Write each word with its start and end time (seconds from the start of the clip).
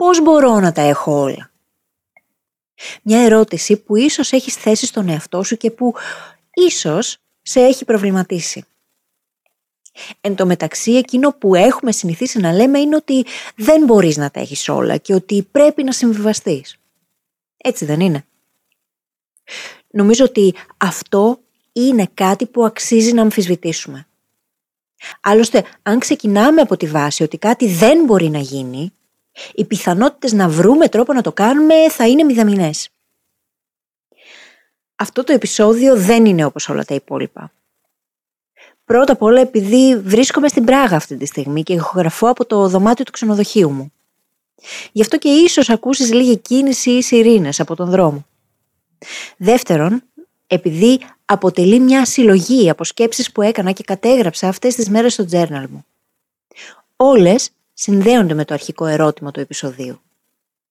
πώς 0.00 0.22
μπορώ 0.22 0.60
να 0.60 0.72
τα 0.72 0.80
έχω 0.80 1.20
όλα; 1.20 1.50
Μια 3.02 3.20
ερώτηση 3.20 3.76
που 3.76 3.96
ίσως 3.96 4.32
έχεις 4.32 4.54
θέσει 4.54 4.86
στον 4.86 5.08
εαυτό 5.08 5.42
σου 5.42 5.56
και 5.56 5.70
που 5.70 5.94
ίσως 6.54 7.18
σε 7.42 7.60
έχει 7.60 7.84
προβληματίσει. 7.84 8.64
Εν 10.20 10.34
τω 10.34 10.46
μεταξύ 10.46 10.92
εκείνο 10.92 11.32
που 11.32 11.54
έχουμε 11.54 11.92
συνηθίσει 11.92 12.38
να 12.38 12.52
λέμε 12.52 12.78
είναι 12.78 12.96
ότι 12.96 13.26
δεν 13.56 13.84
μπορείς 13.84 14.16
να 14.16 14.30
τα 14.30 14.40
έχεις 14.40 14.68
όλα 14.68 14.96
και 14.96 15.14
ότι 15.14 15.42
πρέπει 15.42 15.82
να 15.84 15.92
συμβιβαστείς. 15.92 16.76
Έτσι 17.56 17.84
δεν 17.84 18.00
είναι; 18.00 18.24
Νομίζω 19.90 20.24
ότι 20.24 20.54
αυτό 20.76 21.40
είναι 21.72 22.08
κάτι 22.14 22.46
που 22.46 22.64
αξίζει 22.64 23.12
να 23.12 23.22
αμφισβητήσουμε. 23.22 24.06
Άλλωστε, 25.20 25.64
αν 25.82 25.98
ξεκινάμε 25.98 26.60
από 26.60 26.76
τη 26.76 26.86
βάση 26.86 27.22
ότι 27.22 27.38
κάτι 27.38 27.66
δεν 27.66 28.04
μπορεί 28.04 28.28
να 28.28 28.38
γίνει, 28.38 28.92
οι 29.54 29.64
πιθανότητες 29.64 30.32
να 30.32 30.48
βρούμε 30.48 30.88
τρόπο 30.88 31.12
να 31.12 31.22
το 31.22 31.32
κάνουμε 31.32 31.90
θα 31.90 32.08
είναι 32.08 32.22
μηδαμινές. 32.22 32.88
Αυτό 34.96 35.24
το 35.24 35.32
επεισόδιο 35.32 35.96
δεν 35.96 36.24
είναι 36.24 36.44
όπως 36.44 36.68
όλα 36.68 36.84
τα 36.84 36.94
υπόλοιπα. 36.94 37.52
Πρώτα 38.84 39.12
απ' 39.12 39.22
όλα 39.22 39.40
επειδή 39.40 39.96
βρίσκομαι 39.96 40.48
στην 40.48 40.64
Πράγα 40.64 40.96
αυτή 40.96 41.16
τη 41.16 41.26
στιγμή 41.26 41.62
και 41.62 41.72
ηχογραφώ 41.72 42.28
από 42.28 42.46
το 42.46 42.68
δωμάτιο 42.68 43.04
του 43.04 43.12
ξενοδοχείου 43.12 43.70
μου. 43.70 43.92
Γι' 44.92 45.02
αυτό 45.02 45.18
και 45.18 45.28
ίσως 45.28 45.70
ακούσεις 45.70 46.12
λίγη 46.12 46.38
κίνηση 46.38 46.90
ή 46.90 47.02
σιρήνες 47.02 47.60
από 47.60 47.76
τον 47.76 47.90
δρόμο. 47.90 48.26
Δεύτερον, 49.36 50.02
επειδή 50.46 51.00
αποτελεί 51.24 51.80
μια 51.80 52.04
συλλογή 52.04 52.70
από 52.70 52.84
σκέψεις 52.84 53.32
που 53.32 53.42
έκανα 53.42 53.72
και 53.72 53.82
κατέγραψα 53.82 54.48
αυτές 54.48 54.74
τις 54.74 54.88
μέρες 54.88 55.12
στο 55.12 55.24
journal 55.30 55.66
μου. 55.68 55.84
Όλες 56.96 57.50
συνδέονται 57.80 58.34
με 58.34 58.44
το 58.44 58.54
αρχικό 58.54 58.86
ερώτημα 58.86 59.30
του 59.30 59.40
επεισοδίου. 59.40 60.00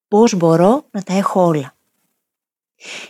Πώς 0.08 0.36
μπορώ 0.36 0.86
να 0.92 1.04
τα 1.04 1.14
έχω 1.14 1.46
όλα; 1.46 1.74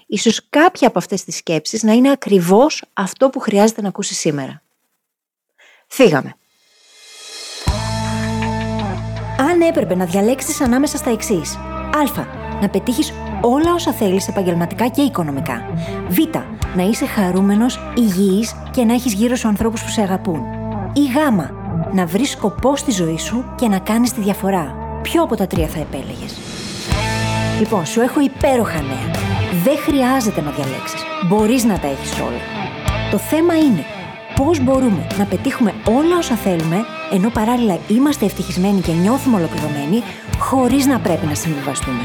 Ίσως 0.06 0.50
κάποια 0.50 0.88
από 0.88 1.00
αυτές 1.00 1.24
τις 1.24 1.36
σκέψεις 1.36 1.84
να 1.84 1.94
είναι 1.94 2.12
ακριβώς 2.12 2.84
αυτό 2.94 3.30
που 3.30 3.40
χρειάζεται 3.40 3.82
να 3.82 3.88
ακούσεις 3.88 4.18
σήμερα. 4.18 4.62
Φύγαμε. 5.88 6.36
Αν 9.38 9.62
έπρεπε 9.62 9.96
να 9.96 10.06
διαλέξεις 10.06 10.62
ανάμεσα 10.62 10.98
στα 10.98 11.10
εξής. 11.10 11.56
Α. 11.56 12.38
Να 12.62 12.70
πετύχεις 12.70 13.14
όλα 13.42 13.74
όσα 13.74 13.94
θέλεις 13.94 14.28
επαγγελματικά 14.28 14.88
και 14.88 15.02
οικονομικά. 15.02 15.62
Β. 16.10 16.18
Να 16.76 16.84
είσαι 16.84 17.06
χαρούμενος, 17.06 17.80
υγιής 17.98 18.54
και 18.72 18.84
να 18.84 18.94
έχεις 18.94 19.14
γύρω 19.14 19.36
σου 19.36 19.48
ανθρώπους 19.48 19.84
που 19.84 19.90
σε 19.90 20.02
αγαπούν. 20.02 20.44
Ή 20.94 21.06
Γ. 21.06 21.59
Να 21.94 22.06
βρεις 22.06 22.30
σκοπό 22.30 22.76
στη 22.76 22.92
ζωή 22.92 23.18
σου 23.18 23.46
και 23.56 23.68
να 23.68 23.80
κάνεις 23.80 24.14
τη 24.14 24.22
διαφορά. 24.22 24.76
Ποιο 25.02 25.24
από 25.24 25.36
τα 25.36 25.48
τρία 25.48 25.68
θα 25.68 25.80
επέλεγες. 25.80 26.38
Λοιπόν, 27.60 27.86
σου 27.86 28.02
έχω 28.02 28.22
υπέροχα 28.22 28.82
νέα. 28.82 29.12
Δεν 29.64 29.78
χρειάζεται 29.78 30.42
να 30.42 30.52
διαλέξεις. 30.52 31.04
Μπορείς 31.28 31.64
να 31.64 31.80
τα 31.80 31.88
έχεις 31.88 32.20
όλα. 32.20 32.42
Το 33.12 33.18
θέμα 33.18 33.58
είναι 33.58 33.84
πώς 34.36 34.64
μπορούμε 34.64 35.08
να 35.18 35.26
πετύχουμε 35.26 35.74
όλα 35.88 36.18
όσα 36.18 36.36
θέλουμε, 36.36 36.78
ενώ 37.12 37.30
παράλληλα 37.30 37.78
είμαστε 37.88 38.26
ευτυχισμένοι 38.26 38.82
και 38.82 38.92
νιώθουμε 38.92 39.38
ολοκληρωμένοι, 39.38 40.04
χωρίς 40.38 40.86
να 40.86 41.00
πρέπει 41.00 41.26
να 41.26 41.36
συμβιβαστούμε. 41.36 42.04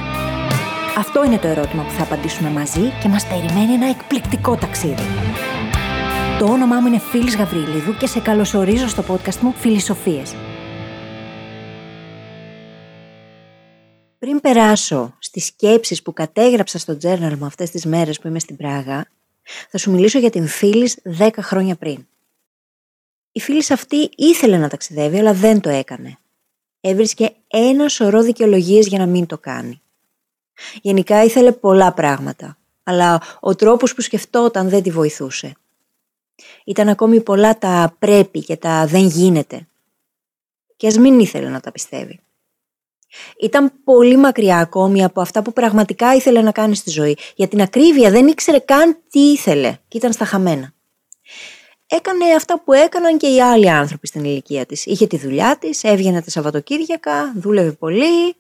Αυτό 0.98 1.24
είναι 1.24 1.38
το 1.38 1.48
ερώτημα 1.48 1.82
που 1.82 1.90
θα 1.90 2.02
απαντήσουμε 2.02 2.50
μαζί 2.50 2.92
και 3.02 3.08
μας 3.08 3.26
περιμένει 3.26 3.72
ένα 3.72 3.88
εκπληκτικό 3.88 4.56
ταξίδι. 4.56 5.02
Το 6.38 6.44
όνομά 6.44 6.80
μου 6.80 6.86
είναι 6.86 6.98
Φίλης 6.98 7.36
Γαβρίλιδου 7.36 7.96
και 7.96 8.06
σε 8.06 8.20
καλωσορίζω 8.20 8.88
στο 8.88 9.04
podcast 9.08 9.36
μου 9.36 9.52
Φιλισοφίες. 9.52 10.34
Πριν 14.18 14.41
περάσω 14.41 15.16
στις 15.18 15.46
σκέψεις 15.46 16.02
που 16.02 16.12
κατέγραψα 16.12 16.78
στο 16.78 16.96
journal 17.02 17.34
μου 17.38 17.44
αυτές 17.44 17.70
τις 17.70 17.84
μέρες 17.84 18.18
που 18.18 18.28
είμαι 18.28 18.38
στην 18.38 18.56
Πράγα, 18.56 19.08
θα 19.70 19.78
σου 19.78 19.91
μιλήσω 19.91 20.18
για 20.18 20.30
την 20.30 20.46
Φίλης 20.46 20.98
10 21.18 21.28
χρόνια 21.41 21.76
πριν. 21.76 22.06
Η 23.32 23.41
φίλης 23.41 23.70
αυτή 23.70 24.10
ήθελε 24.16 24.56
να 24.56 24.69
ταξιδεύει, 24.69 25.19
αλλά 25.19 25.32
δεν 25.32 25.60
το 25.60 25.69
έκανε. 25.69 26.19
Έβρισκε 26.80 27.34
ένα 27.47 27.88
σωρό 27.88 28.22
δικαιολογίες 28.22 28.86
για 28.86 28.98
να 28.98 29.06
μην 29.06 29.26
το 29.26 29.38
κάνει. 29.38 29.82
Γενικά 30.82 31.25
ήθελε 31.25 31.53
πολλά 31.53 31.92
πράγματα, 31.92 32.59
αλλά 32.82 33.20
ο 33.41 33.54
τρόπος 33.54 33.94
που 33.94 34.00
σκεφτόταν 34.00 34.69
δεν 34.69 34.82
τη 34.82 34.91
βοηθούσε. 34.91 35.56
Ήταν 36.65 36.89
ακόμη 36.89 37.21
πολλά 37.21 37.59
τα 37.59 37.97
πρέπει 37.99 38.45
και 38.45 38.56
τα 38.56 38.87
δεν 38.87 39.06
γίνεται. 39.06 39.69
Και 40.77 40.87
ας 40.87 40.99
μην 40.99 41.21
ήθελε 41.21 41.49
να 41.49 41.61
τα 41.61 41.72
πιστεύει. 41.72 42.21
Ήταν 43.41 43.72
πολύ 43.84 44.17
μακριά 44.17 44.59
ακόμη 44.59 45.05
από 45.05 45.21
αυτά 45.21 45.43
που 45.43 45.53
πραγματικά 45.53 46.15
ήθελε 46.15 46.43
να 46.43 46.53
κάνει 46.53 46.75
στη 46.75 46.91
ζωή. 46.91 47.17
Για 47.34 47.49
την 47.49 47.61
ακρίβεια 47.61 48.11
δεν 48.11 48.27
ήξερε 48.27 48.59
καν 48.59 48.99
τι 49.11 49.21
ήθελε 49.21 49.77
και 49.89 49.97
ήταν 49.97 50.12
στα 50.12 50.25
χαμένα 50.25 50.75
έκανε 51.97 52.34
αυτά 52.37 52.61
που 52.61 52.72
έκαναν 52.72 53.19
και 53.19 53.27
οι 53.27 53.41
άλλοι 53.41 53.71
άνθρωποι 53.71 54.06
στην 54.06 54.25
ηλικία 54.25 54.66
της. 54.66 54.87
Είχε 54.87 55.06
τη 55.06 55.19
δουλειά 55.19 55.59
της, 55.59 55.84
έβγαινε 55.84 56.22
τα 56.22 56.31
Σαββατοκύριακα, 56.31 57.33
δούλευε 57.37 57.72
πολύ. 57.72 58.37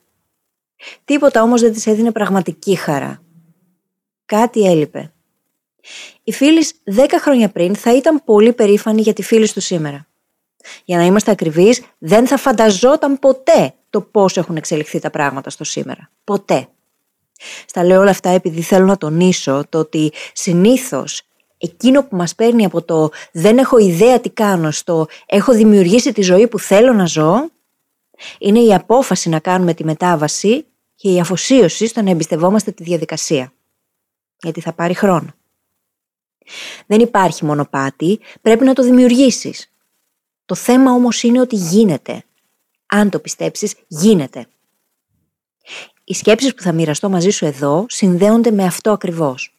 Τίποτα 1.04 1.42
όμως 1.42 1.60
δεν 1.60 1.72
της 1.72 1.86
έδινε 1.86 2.12
πραγματική 2.12 2.74
χαρά. 2.74 3.22
Κάτι 4.26 4.66
έλειπε. 4.66 5.12
Η 6.24 6.32
φίλη 6.32 6.66
10 6.96 7.06
χρόνια 7.20 7.48
πριν 7.48 7.76
θα 7.76 7.96
ήταν 7.96 8.24
πολύ 8.24 8.52
περήφανη 8.52 9.00
για 9.00 9.12
τη 9.12 9.22
φίλη 9.22 9.52
τους 9.52 9.64
σήμερα. 9.64 10.06
Για 10.84 10.96
να 10.96 11.04
είμαστε 11.04 11.30
ακριβείς, 11.30 11.82
δεν 11.98 12.26
θα 12.26 12.36
φανταζόταν 12.36 13.18
ποτέ 13.18 13.74
το 13.90 14.00
πώς 14.00 14.36
έχουν 14.36 14.56
εξελιχθεί 14.56 14.98
τα 14.98 15.10
πράγματα 15.10 15.50
στο 15.50 15.64
σήμερα. 15.64 16.10
Ποτέ. 16.24 16.68
Στα 17.66 17.84
λέω 17.84 18.00
όλα 18.00 18.10
αυτά 18.10 18.30
επειδή 18.30 18.62
θέλω 18.62 18.86
να 18.86 18.96
τονίσω 18.96 19.64
το 19.68 19.78
ότι 19.78 20.12
συνήθως 20.32 21.22
εκείνο 21.58 22.02
που 22.04 22.16
μας 22.16 22.34
παίρνει 22.34 22.64
από 22.64 22.82
το 22.82 23.10
δεν 23.32 23.58
έχω 23.58 23.78
ιδέα 23.78 24.20
τι 24.20 24.30
κάνω 24.30 24.70
στο 24.70 25.06
έχω 25.26 25.52
δημιουργήσει 25.52 26.12
τη 26.12 26.22
ζωή 26.22 26.48
που 26.48 26.58
θέλω 26.58 26.92
να 26.92 27.06
ζω 27.06 27.48
είναι 28.38 28.60
η 28.60 28.74
απόφαση 28.74 29.28
να 29.28 29.38
κάνουμε 29.38 29.74
τη 29.74 29.84
μετάβαση 29.84 30.66
και 30.94 31.12
η 31.12 31.20
αφοσίωση 31.20 31.86
στο 31.86 32.02
να 32.02 32.10
εμπιστευόμαστε 32.10 32.70
τη 32.70 32.82
διαδικασία. 32.82 33.52
Γιατί 34.42 34.60
θα 34.60 34.72
πάρει 34.72 34.94
χρόνο. 34.94 35.34
Δεν 36.86 37.00
υπάρχει 37.00 37.44
μονοπάτι, 37.44 38.20
πρέπει 38.40 38.64
να 38.64 38.72
το 38.74 38.82
δημιουργήσεις. 38.82 39.72
Το 40.46 40.54
θέμα 40.54 40.92
όμως 40.92 41.22
είναι 41.22 41.40
ότι 41.40 41.56
γίνεται. 41.56 42.24
Αν 42.86 43.10
το 43.10 43.18
πιστέψεις, 43.18 43.74
γίνεται. 43.86 44.46
Οι 46.04 46.14
σκέψεις 46.14 46.54
που 46.54 46.62
θα 46.62 46.72
μοιραστώ 46.72 47.08
μαζί 47.08 47.30
σου 47.30 47.44
εδώ 47.44 47.86
συνδέονται 47.88 48.50
με 48.50 48.64
αυτό 48.64 48.90
ακριβώς. 48.90 49.58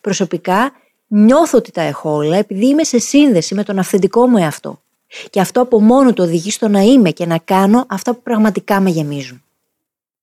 Προσωπικά 0.00 0.72
νιώθω 1.06 1.58
ότι 1.58 1.70
τα 1.70 1.82
έχω 1.82 2.14
όλα 2.14 2.36
επειδή 2.36 2.66
είμαι 2.66 2.84
σε 2.84 2.98
σύνδεση 2.98 3.54
με 3.54 3.62
τον 3.62 3.78
αυθεντικό 3.78 4.26
μου 4.26 4.36
εαυτό. 4.36 4.82
Και 5.30 5.40
αυτό 5.40 5.60
από 5.60 5.80
μόνο 5.80 6.12
το 6.12 6.22
οδηγεί 6.22 6.50
στο 6.50 6.68
να 6.68 6.80
είμαι 6.80 7.10
και 7.10 7.26
να 7.26 7.38
κάνω 7.38 7.84
αυτά 7.88 8.14
που 8.14 8.22
πραγματικά 8.22 8.80
με 8.80 8.90
γεμίζουν. 8.90 9.42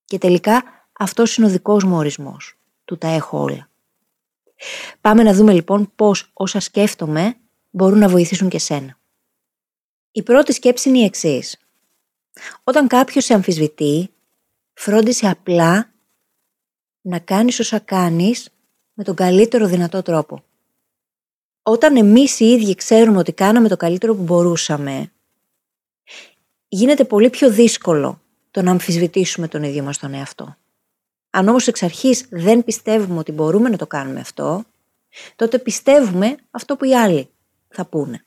Και 0.05 0.17
τελικά 0.17 0.63
αυτός 0.99 1.37
είναι 1.37 1.47
ο 1.47 1.49
δικός 1.49 1.83
μου 1.83 1.95
ορισμός. 1.95 2.55
Του 2.85 2.97
τα 2.97 3.07
έχω 3.07 3.41
όλα. 3.41 3.69
Πάμε 5.01 5.23
να 5.23 5.33
δούμε 5.33 5.53
λοιπόν 5.53 5.91
πώς 5.95 6.29
όσα 6.33 6.59
σκέφτομαι 6.59 7.35
μπορούν 7.69 7.99
να 7.99 8.07
βοηθήσουν 8.07 8.49
και 8.49 8.59
σένα. 8.59 8.99
Η 10.11 10.23
πρώτη 10.23 10.53
σκέψη 10.53 10.89
είναι 10.89 10.97
η 10.97 11.03
εξής. 11.03 11.57
Όταν 12.63 12.87
κάποιος 12.87 13.25
σε 13.25 13.33
αμφισβητεί, 13.33 14.09
φρόντισε 14.73 15.27
απλά 15.29 15.91
να 17.01 17.19
κάνεις 17.19 17.59
όσα 17.59 17.79
κάνεις 17.79 18.49
με 18.93 19.03
τον 19.03 19.15
καλύτερο 19.15 19.67
δυνατό 19.67 20.01
τρόπο 20.01 20.43
όταν 21.69 21.97
εμείς 21.97 22.39
οι 22.39 22.45
ίδιοι 22.45 22.75
ξέρουμε 22.75 23.17
ότι 23.17 23.31
κάναμε 23.31 23.67
το 23.67 23.77
καλύτερο 23.77 24.15
που 24.15 24.23
μπορούσαμε, 24.23 25.11
γίνεται 26.67 27.03
πολύ 27.03 27.29
πιο 27.29 27.51
δύσκολο 27.51 28.21
το 28.51 28.61
να 28.61 28.71
αμφισβητήσουμε 28.71 29.47
τον 29.47 29.63
ίδιο 29.63 29.83
μας 29.83 29.97
τον 29.97 30.13
εαυτό. 30.13 30.57
Αν 31.29 31.47
όμως 31.47 31.67
εξ 31.67 31.83
αρχής 31.83 32.25
δεν 32.29 32.63
πιστεύουμε 32.63 33.19
ότι 33.19 33.31
μπορούμε 33.31 33.69
να 33.69 33.77
το 33.77 33.87
κάνουμε 33.87 34.19
αυτό, 34.19 34.63
τότε 35.35 35.59
πιστεύουμε 35.59 36.35
αυτό 36.51 36.75
που 36.75 36.85
οι 36.85 36.95
άλλοι 36.95 37.29
θα 37.69 37.85
πούνε. 37.85 38.25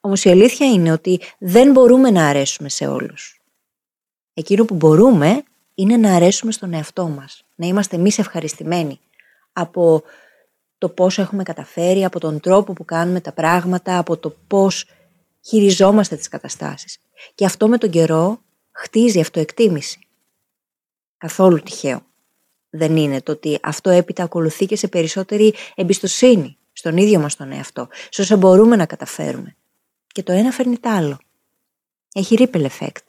Όμως 0.00 0.24
η 0.24 0.30
αλήθεια 0.30 0.66
είναι 0.66 0.92
ότι 0.92 1.20
δεν 1.38 1.72
μπορούμε 1.72 2.10
να 2.10 2.26
αρέσουμε 2.28 2.68
σε 2.68 2.86
όλους. 2.86 3.40
Εκείνο 4.34 4.64
που 4.64 4.74
μπορούμε 4.74 5.42
είναι 5.74 5.96
να 5.96 6.14
αρέσουμε 6.14 6.52
στον 6.52 6.72
εαυτό 6.72 7.08
μας, 7.08 7.44
να 7.54 7.66
είμαστε 7.66 7.96
εμείς 7.96 8.18
ευχαριστημένοι 8.18 9.00
από 9.52 10.02
το 10.78 10.88
πώς 10.88 11.18
έχουμε 11.18 11.42
καταφέρει, 11.42 12.04
από 12.04 12.20
τον 12.20 12.40
τρόπο 12.40 12.72
που 12.72 12.84
κάνουμε 12.84 13.20
τα 13.20 13.32
πράγματα, 13.32 13.98
από 13.98 14.16
το 14.16 14.36
πώς 14.46 14.86
χειριζόμαστε 15.46 16.16
τις 16.16 16.28
καταστάσεις. 16.28 16.98
Και 17.34 17.44
αυτό 17.44 17.68
με 17.68 17.78
τον 17.78 17.90
καιρό 17.90 18.40
χτίζει 18.72 19.20
αυτοεκτίμηση. 19.20 19.98
Καθόλου 21.20 21.58
τυχαίο. 21.58 22.06
Δεν 22.70 22.96
είναι 22.96 23.22
το 23.22 23.32
ότι 23.32 23.58
αυτό 23.62 23.90
έπειτα 23.90 24.22
ακολουθεί 24.22 24.66
και 24.66 24.76
σε 24.76 24.88
περισσότερη 24.88 25.54
εμπιστοσύνη 25.74 26.58
στον 26.72 26.96
ίδιο 26.96 27.20
μας 27.20 27.36
τον 27.36 27.52
εαυτό, 27.52 27.88
σε 28.08 28.20
όσα 28.20 28.36
μπορούμε 28.36 28.76
να 28.76 28.86
καταφέρουμε. 28.86 29.56
Και 30.06 30.22
το 30.22 30.32
ένα 30.32 30.50
φέρνει 30.50 30.78
το 30.78 30.88
άλλο. 30.88 31.18
Έχει 32.14 32.36
ripple 32.38 32.66
effect. 32.66 33.04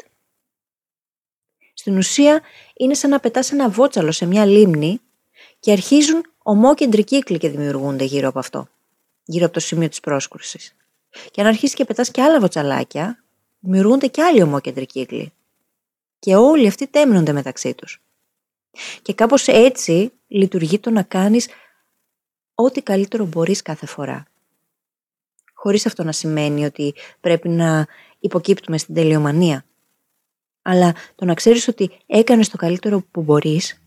Στην 1.74 1.98
ουσία 1.98 2.42
είναι 2.78 2.94
σαν 2.94 3.10
να 3.10 3.20
πετάς 3.20 3.52
ένα 3.52 3.70
βότσαλο 3.70 4.12
σε 4.12 4.26
μια 4.26 4.46
λίμνη 4.46 5.00
και 5.60 5.72
αρχίζουν 5.72 6.24
ομόκεντροι 6.38 7.04
κύκλοι 7.04 7.38
και 7.38 7.50
δημιουργούνται 7.50 8.04
γύρω 8.04 8.28
από 8.28 8.40
αυτό, 8.40 8.68
γύρω 9.24 9.46
από 9.46 9.54
το 9.54 9.60
σημείο 9.60 9.90
της 9.90 10.00
πρόσκρουσης. 10.00 10.76
Και 11.32 11.42
αν 11.42 11.48
αρχίσεις 11.48 11.76
και 11.76 11.86
πετάς 11.86 12.12
και 12.12 12.22
άλλα 12.22 12.40
βοτσαλάκια, 12.40 13.24
δημιουργούνται 13.60 14.08
και 14.08 14.22
άλλοι 14.22 14.42
ομόκεντροι 14.42 14.86
κύκλοι. 14.86 15.34
Και 16.22 16.36
όλοι 16.36 16.68
αυτοί 16.68 16.88
τέμνονται 16.88 17.32
μεταξύ 17.32 17.74
τους. 17.74 18.02
Και 19.02 19.14
κάπως 19.14 19.48
έτσι 19.48 20.12
λειτουργεί 20.28 20.80
το 20.80 20.90
να 20.90 21.04
κάνεις 21.04 21.48
ό,τι 22.56 22.82
καλύτερο 22.82 23.26
μπορείς 23.26 23.62
κάθε 23.62 23.86
φορά. 23.86 24.26
Χωρίς 25.54 25.86
αυτό 25.86 26.04
να 26.04 26.12
σημαίνει 26.12 26.66
ότι 26.66 26.94
πρέπει 27.22 27.50
να 27.50 27.88
υποκύπτουμε 28.20 28.78
στην 28.78 28.96
τελειομανία. 28.96 29.66
Αλλά 30.62 30.96
το 31.16 31.26
να 31.26 31.34
ξέρεις 31.34 31.68
ότι 31.68 32.00
έκανες 32.06 32.50
το 32.50 32.58
καλύτερο 32.58 33.02
που 33.12 33.22
μπορείς 33.22 33.82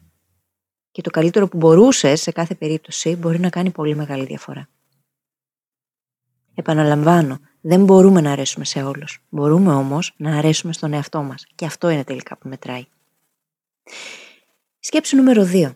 και 0.90 1.02
το 1.02 1.10
καλύτερο 1.10 1.48
που 1.48 1.56
μπορούσες 1.56 2.20
σε 2.20 2.32
κάθε 2.32 2.54
περίπτωση 2.54 3.16
μπορεί 3.16 3.38
να 3.38 3.50
κάνει 3.50 3.70
πολύ 3.70 3.94
μεγάλη 3.94 4.24
διαφορά. 4.24 4.68
Επαναλαμβάνω, 6.54 7.40
δεν 7.66 7.84
μπορούμε 7.84 8.20
να 8.20 8.32
αρέσουμε 8.32 8.64
σε 8.64 8.82
όλους. 8.82 9.22
Μπορούμε 9.28 9.72
όμως 9.72 10.14
να 10.16 10.36
αρέσουμε 10.36 10.72
στον 10.72 10.92
εαυτό 10.92 11.22
μας. 11.22 11.46
Και 11.54 11.66
αυτό 11.66 11.88
είναι 11.88 12.04
τελικά 12.04 12.36
που 12.36 12.48
μετράει. 12.48 12.86
Σκέψη 14.78 15.16
νούμερο 15.16 15.48
2. 15.52 15.74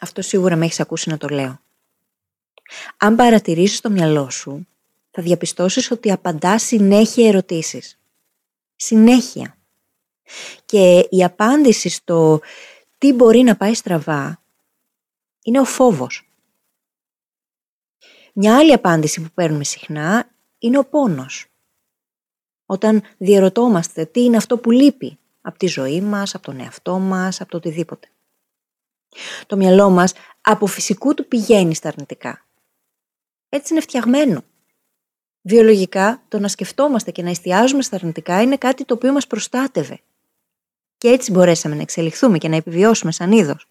Αυτό 0.00 0.22
σίγουρα 0.22 0.56
με 0.56 0.64
έχεις 0.64 0.80
ακούσει 0.80 1.08
να 1.08 1.16
το 1.16 1.28
λέω. 1.28 1.60
Αν 2.96 3.16
παρατηρήσεις 3.16 3.80
το 3.80 3.90
μυαλό 3.90 4.30
σου, 4.30 4.66
θα 5.10 5.22
διαπιστώσεις 5.22 5.90
ότι 5.90 6.12
απαντά 6.12 6.58
συνέχεια 6.58 7.28
ερωτήσεις. 7.28 7.98
Συνέχεια. 8.76 9.56
Και 10.64 11.08
η 11.10 11.24
απάντηση 11.24 11.88
στο 11.88 12.40
τι 12.98 13.12
μπορεί 13.12 13.42
να 13.42 13.56
πάει 13.56 13.74
στραβά 13.74 14.42
είναι 15.42 15.60
ο 15.60 15.64
φόβος. 15.64 16.30
Μια 18.32 18.56
άλλη 18.56 18.72
απάντηση 18.72 19.20
που 19.20 19.30
παίρνουμε 19.34 19.64
συχνά 19.64 20.30
είναι 20.58 20.78
ο 20.78 20.84
πόνος. 20.84 21.46
Όταν 22.66 23.02
διαρωτόμαστε 23.18 24.04
τι 24.04 24.24
είναι 24.24 24.36
αυτό 24.36 24.58
που 24.58 24.70
λείπει 24.70 25.18
από 25.40 25.58
τη 25.58 25.66
ζωή 25.66 26.00
μας, 26.00 26.34
από 26.34 26.44
τον 26.44 26.60
εαυτό 26.60 26.98
μας, 26.98 27.40
από 27.40 27.50
το 27.50 27.56
οτιδήποτε. 27.56 28.08
Το 29.46 29.56
μυαλό 29.56 29.90
μας 29.90 30.12
από 30.40 30.66
φυσικού 30.66 31.14
του 31.14 31.28
πηγαίνει 31.28 31.74
στα 31.74 31.88
αρνητικά. 31.88 32.46
Έτσι 33.48 33.72
είναι 33.72 33.82
φτιαγμένο. 33.82 34.42
Βιολογικά, 35.42 36.22
το 36.28 36.38
να 36.38 36.48
σκεφτόμαστε 36.48 37.10
και 37.10 37.22
να 37.22 37.30
εστιάζουμε 37.30 37.82
στα 37.82 37.96
αρνητικά 37.96 38.42
είναι 38.42 38.56
κάτι 38.56 38.84
το 38.84 38.94
οποίο 38.94 39.12
μας 39.12 39.26
προστάτευε. 39.26 40.00
Και 40.98 41.08
έτσι 41.08 41.30
μπορέσαμε 41.30 41.74
να 41.74 41.82
εξελιχθούμε 41.82 42.38
και 42.38 42.48
να 42.48 42.56
επιβιώσουμε 42.56 43.12
σαν 43.12 43.32
είδος. 43.32 43.70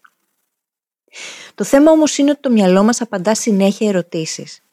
Το 1.54 1.64
θέμα 1.64 1.90
όμως 1.90 2.18
είναι 2.18 2.30
ότι 2.30 2.40
το 2.40 2.50
μυαλό 2.50 2.82
μας 2.82 3.00
απαντά 3.00 3.34
συνέχεια 3.34 3.88
ερωτήσεις. 3.88 4.65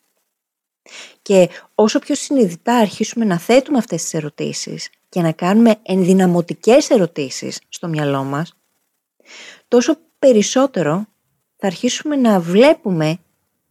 Και 1.21 1.49
όσο 1.75 1.99
πιο 1.99 2.15
συνειδητά 2.15 2.75
αρχίσουμε 2.75 3.25
να 3.25 3.39
θέτουμε 3.39 3.77
αυτές 3.77 4.01
τις 4.01 4.13
ερωτήσεις 4.13 4.89
και 5.09 5.21
να 5.21 5.31
κάνουμε 5.31 5.79
ενδυναμωτικές 5.83 6.89
ερωτήσεις 6.89 7.61
στο 7.69 7.87
μυαλό 7.87 8.23
μας, 8.23 8.55
τόσο 9.67 9.97
περισσότερο 10.19 11.05
θα 11.55 11.67
αρχίσουμε 11.67 12.15
να 12.15 12.39
βλέπουμε 12.39 13.17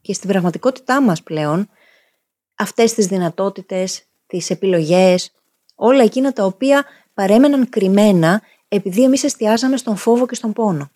και 0.00 0.12
στην 0.12 0.28
πραγματικότητά 0.28 1.02
μας 1.02 1.22
πλέον 1.22 1.68
αυτές 2.54 2.94
τις 2.94 3.06
δυνατότητες, 3.06 4.04
τις 4.26 4.50
επιλογές, 4.50 5.32
όλα 5.74 6.02
εκείνα 6.02 6.32
τα 6.32 6.44
οποία 6.44 6.84
παρέμεναν 7.14 7.68
κρυμμένα 7.68 8.42
επειδή 8.68 9.02
εμείς 9.02 9.24
εστιάζαμε 9.24 9.76
στον 9.76 9.96
φόβο 9.96 10.26
και 10.26 10.34
στον 10.34 10.52
πόνο. 10.52 10.90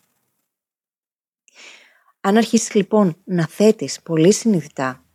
Αν 2.21 2.37
αρχίσεις 2.37 2.73
λοιπόν 2.73 3.17
να 3.23 3.47
θέτεις 3.47 4.01
πολύ 4.01 4.33
συνειδητά 4.33 5.06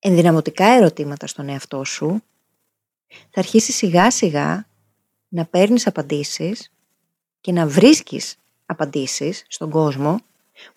ενδυναμωτικά 0.00 0.64
ερωτήματα 0.64 1.26
στον 1.26 1.48
εαυτό 1.48 1.84
σου, 1.84 2.22
θα 3.08 3.40
αρχίσεις 3.40 3.74
σιγά 3.74 4.10
σιγά 4.10 4.66
να 5.28 5.44
παίρνεις 5.44 5.86
απαντήσεις 5.86 6.72
και 7.40 7.52
να 7.52 7.66
βρίσκεις 7.66 8.36
απαντήσεις 8.66 9.44
στον 9.48 9.70
κόσμο 9.70 10.20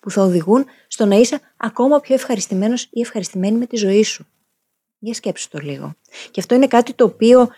που 0.00 0.10
θα 0.10 0.22
οδηγούν 0.22 0.64
στο 0.86 1.06
να 1.06 1.16
είσαι 1.16 1.40
ακόμα 1.56 2.00
πιο 2.00 2.14
ευχαριστημένος 2.14 2.88
ή 2.90 3.00
ευχαριστημένη 3.00 3.58
με 3.58 3.66
τη 3.66 3.76
ζωή 3.76 4.02
σου. 4.02 4.26
Για 4.98 5.14
σκέψου 5.14 5.48
το 5.48 5.58
λίγο. 5.58 5.94
Και 6.30 6.40
αυτό 6.40 6.54
είναι 6.54 6.66
κάτι 6.66 6.92
το 6.94 7.04
οποίο 7.04 7.48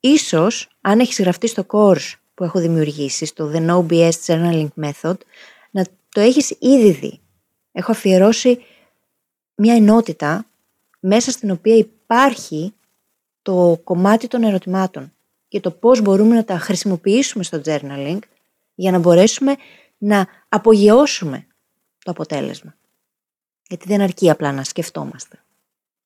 ίσως 0.00 0.68
αν 0.80 1.00
έχεις 1.00 1.18
γραφτεί 1.18 1.46
στο 1.46 1.66
course 1.68 2.14
που 2.34 2.44
έχω 2.44 2.58
δημιουργήσει, 2.58 3.24
στο 3.24 3.50
The 3.54 3.68
No 3.68 3.86
BS 3.86 4.10
Journaling 4.26 4.68
Method, 4.80 5.16
να 5.70 5.86
το 6.08 6.20
έχεις 6.20 6.50
ήδη 6.58 6.90
δει. 6.90 7.20
Έχω 7.72 7.90
αφιερώσει 7.90 8.64
μια 9.54 9.74
ενότητα 9.74 10.46
μέσα 11.06 11.30
στην 11.30 11.50
οποία 11.50 11.76
υπάρχει 11.76 12.74
το 13.42 13.80
κομμάτι 13.84 14.28
των 14.28 14.42
ερωτημάτων 14.42 15.12
και 15.48 15.60
το 15.60 15.70
πώς 15.70 16.00
μπορούμε 16.00 16.34
να 16.34 16.44
τα 16.44 16.58
χρησιμοποιήσουμε 16.58 17.44
στο 17.44 17.60
journaling 17.64 18.18
για 18.74 18.90
να 18.90 18.98
μπορέσουμε 18.98 19.56
να 19.98 20.26
απογειώσουμε 20.48 21.46
το 22.04 22.10
αποτέλεσμα. 22.10 22.74
Γιατί 23.68 23.86
δεν 23.86 24.00
αρκεί 24.00 24.30
απλά 24.30 24.52
να 24.52 24.64
σκεφτόμαστε. 24.64 25.42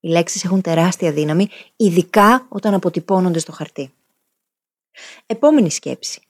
Οι 0.00 0.08
λέξεις 0.08 0.44
έχουν 0.44 0.60
τεράστια 0.60 1.12
δύναμη, 1.12 1.48
ειδικά 1.76 2.46
όταν 2.48 2.74
αποτυπώνονται 2.74 3.38
στο 3.38 3.52
χαρτί. 3.52 3.92
Επόμενη 5.26 5.70
σκέψη. 5.70 6.20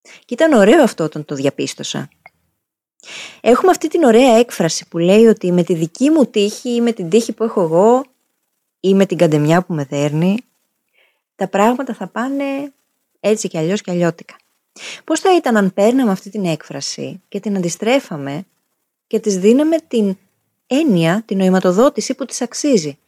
Και 0.00 0.34
ήταν 0.34 0.52
ωραίο 0.52 0.82
αυτό 0.82 1.04
όταν 1.04 1.24
το 1.24 1.34
διαπίστωσα. 1.34 2.08
Έχουμε 3.48 3.70
αυτή 3.70 3.88
την 3.88 4.02
ωραία 4.02 4.38
έκφραση 4.38 4.88
που 4.88 4.98
λέει 4.98 5.26
ότι 5.26 5.52
με 5.52 5.62
τη 5.62 5.74
δική 5.74 6.10
μου 6.10 6.26
τύχη 6.26 6.74
ή 6.74 6.80
με 6.80 6.92
την 6.92 7.08
τύχη 7.08 7.32
που 7.32 7.44
έχω 7.44 7.60
εγώ 7.62 8.04
ή 8.80 8.94
με 8.94 9.06
την 9.06 9.16
καντεμιά 9.16 9.62
που 9.62 9.74
με 9.74 9.84
δέρνει, 9.84 10.36
τα 11.34 11.48
πράγματα 11.48 11.94
θα 11.94 12.06
πάνε 12.06 12.72
έτσι 13.20 13.48
κι 13.48 13.58
αλλιώς 13.58 13.80
κι 13.80 13.90
αλλιώτικα. 13.90 14.36
Πώς 15.04 15.20
θα 15.20 15.36
ήταν 15.36 15.56
αν 15.56 15.72
παίρναμε 15.74 16.10
αυτή 16.10 16.30
την 16.30 16.44
έκφραση 16.44 17.22
και 17.28 17.40
την 17.40 17.56
αντιστρέφαμε 17.56 18.46
και 19.06 19.20
της 19.20 19.38
δίναμε 19.38 19.76
την 19.88 20.16
έννοια, 20.66 21.22
την 21.26 21.38
νοηματοδότηση 21.38 22.14
που 22.14 22.24
της 22.24 22.40
αξίζει; 22.40 22.98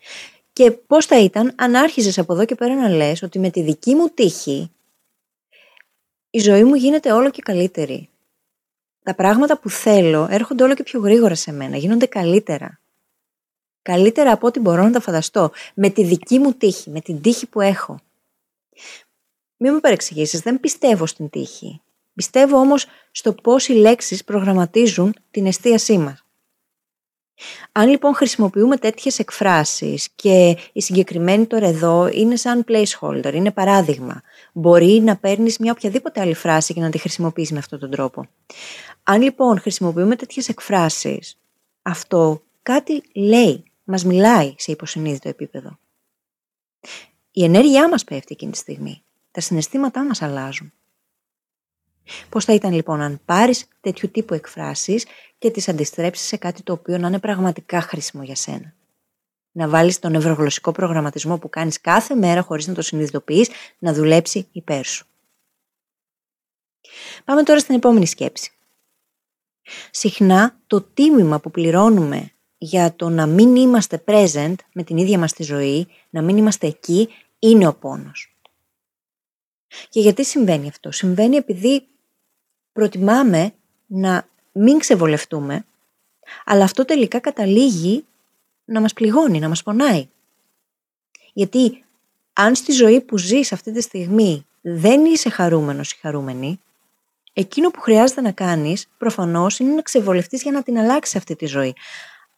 Και 0.52 0.70
πώς 0.70 1.06
θα 1.06 1.20
ήταν 1.20 1.52
αν 1.56 1.74
άρχιζες 1.74 2.18
από 2.18 2.32
εδώ 2.32 2.44
και 2.44 2.54
πέρα 2.54 2.74
να 2.74 2.88
λες 2.88 3.22
ότι 3.22 3.38
με 3.38 3.50
τη 3.50 3.62
δική 3.62 3.94
μου 3.94 4.08
τύχη 4.14 4.70
η 6.30 6.38
ζωή 6.38 6.64
μου 6.64 6.74
γίνεται 6.74 7.12
όλο 7.12 7.30
και 7.30 7.42
καλύτερη; 7.42 8.08
Τα 9.08 9.14
πράγματα 9.14 9.58
που 9.58 9.70
θέλω 9.70 10.26
έρχονται 10.30 10.64
όλο 10.64 10.74
και 10.74 10.82
πιο 10.82 11.00
γρήγορα 11.00 11.34
σε 11.34 11.52
μένα, 11.52 11.76
γίνονται 11.76 12.06
καλύτερα. 12.06 12.80
Καλύτερα 13.82 14.32
από 14.32 14.46
ό,τι 14.46 14.60
μπορώ 14.60 14.82
να 14.82 14.90
τα 14.90 15.00
φανταστώ, 15.00 15.50
με 15.74 15.90
τη 15.90 16.04
δική 16.04 16.38
μου 16.38 16.52
τύχη, 16.52 16.90
με 16.90 17.00
την 17.00 17.20
τύχη 17.20 17.46
που 17.46 17.60
έχω. 17.60 18.00
Μην 19.56 19.72
με 19.72 19.80
παρεξηγήσεις, 19.80 20.40
δεν 20.40 20.60
πιστεύω 20.60 21.06
στην 21.06 21.30
τύχη. 21.30 21.80
Πιστεύω 22.14 22.58
όμως 22.58 22.86
στο 23.10 23.32
πώς 23.32 23.68
οι 23.68 23.72
λέξεις 23.72 24.24
προγραμματίζουν 24.24 25.14
την 25.30 25.46
εστίασή 25.46 25.98
μας. 25.98 26.24
Αν 27.72 27.88
λοιπόν 27.88 28.14
χρησιμοποιούμε 28.14 28.76
τέτοιες 28.76 29.18
εκφράσεις 29.18 30.08
και 30.14 30.56
η 30.72 30.80
συγκεκριμένη 30.80 31.46
τώρα 31.46 31.66
εδώ 31.66 32.08
είναι 32.12 32.36
σαν 32.36 32.64
placeholder, 32.68 33.32
είναι 33.34 33.50
παράδειγμα, 33.50 34.22
μπορεί 34.52 35.00
να 35.04 35.16
παίρνεις 35.16 35.58
μια 35.58 35.72
οποιαδήποτε 35.72 36.20
άλλη 36.20 36.34
φράση 36.34 36.74
και 36.74 36.80
να 36.80 36.90
τη 36.90 36.98
χρησιμοποιείς 36.98 37.52
με 37.52 37.58
αυτόν 37.58 37.78
τον 37.78 37.90
τρόπο. 37.90 38.28
Αν 39.10 39.22
λοιπόν 39.22 39.60
χρησιμοποιούμε 39.60 40.16
τέτοιες 40.16 40.48
εκφράσεις, 40.48 41.38
αυτό 41.82 42.42
κάτι 42.62 43.02
λέει, 43.14 43.64
μας 43.84 44.04
μιλάει 44.04 44.54
σε 44.58 44.72
υποσυνείδητο 44.72 45.28
επίπεδο. 45.28 45.78
Η 47.30 47.44
ενέργειά 47.44 47.88
μας 47.88 48.04
πέφτει 48.04 48.32
εκείνη 48.32 48.52
τη 48.52 48.58
στιγμή. 48.58 49.02
Τα 49.30 49.40
συναισθήματά 49.40 50.04
μας 50.04 50.22
αλλάζουν. 50.22 50.72
Πώς 52.28 52.44
θα 52.44 52.52
ήταν 52.52 52.72
λοιπόν 52.72 53.00
αν 53.00 53.20
πάρεις 53.24 53.68
τέτοιου 53.80 54.10
τύπου 54.10 54.34
εκφράσεις 54.34 55.06
και 55.38 55.50
τις 55.50 55.68
αντιστρέψεις 55.68 56.26
σε 56.26 56.36
κάτι 56.36 56.62
το 56.62 56.72
οποίο 56.72 56.98
να 56.98 57.06
είναι 57.08 57.18
πραγματικά 57.18 57.80
χρήσιμο 57.80 58.22
για 58.22 58.34
σένα; 58.34 58.74
Να 59.52 59.68
βάλεις 59.68 59.98
τον 59.98 60.14
ευρωγλωσσικό 60.14 60.72
προγραμματισμό 60.72 61.38
που 61.38 61.48
κάνεις 61.48 61.80
κάθε 61.80 62.14
μέρα 62.14 62.42
χωρίς 62.42 62.66
να 62.66 62.74
το 62.74 62.82
συνειδητοποιείς 62.82 63.50
να 63.78 63.92
δουλέψει 63.92 64.48
υπέρ 64.52 64.84
σου. 64.84 65.06
Πάμε 67.24 67.42
τώρα 67.42 67.58
στην 67.58 67.74
επόμενη 67.74 68.06
σκέψη. 68.06 68.52
Συχνά 69.90 70.56
το 70.66 70.82
τίμημα 70.82 71.40
που 71.40 71.50
πληρώνουμε 71.50 72.32
για 72.58 72.94
το 72.94 73.08
να 73.08 73.26
μην 73.26 73.56
είμαστε 73.56 74.02
present 74.06 74.54
με 74.72 74.82
την 74.82 74.96
ίδια 74.96 75.18
μας 75.18 75.32
τη 75.32 75.42
ζωή, 75.42 75.86
να 76.10 76.22
μην 76.22 76.36
είμαστε 76.36 76.66
εκεί, 76.66 77.08
είναι 77.38 77.66
ο 77.66 77.74
πόνος. 77.74 78.36
Και 79.88 80.00
γιατί 80.00 80.24
συμβαίνει 80.24 80.68
αυτό; 80.68 80.90
Συμβαίνει 80.92 81.36
επειδή 81.36 81.86
προτιμάμε 82.72 83.52
να 83.86 84.28
μην 84.52 84.78
ξεβολευτούμε, 84.78 85.64
αλλά 86.44 86.64
αυτό 86.64 86.84
τελικά 86.84 87.18
καταλήγει 87.18 88.04
να 88.64 88.80
μας 88.80 88.92
πληγώνει, 88.92 89.38
να 89.38 89.48
μας 89.48 89.62
πονάει. 89.62 90.08
Γιατί 91.32 91.84
αν 92.32 92.54
στη 92.54 92.72
ζωή 92.72 93.00
που 93.00 93.18
ζεις 93.18 93.52
αυτή 93.52 93.72
τη 93.72 93.80
στιγμή 93.80 94.46
δεν 94.60 95.04
είσαι 95.04 95.28
χαρούμενος 95.28 95.92
ή 95.92 95.96
χαρούμενη, 96.00 96.60
εκείνο 97.32 97.70
που 97.70 97.80
χρειάζεται 97.80 98.20
να 98.20 98.32
κάνεις 98.32 98.88
προφανώς 98.98 99.58
είναι 99.58 99.74
να 99.74 99.82
ξεβολευτείς 99.82 100.42
για 100.42 100.52
να 100.52 100.62
την 100.62 100.78
αλλάξεις 100.78 101.16
αυτή 101.16 101.36
τη 101.36 101.46
ζωή. 101.46 101.74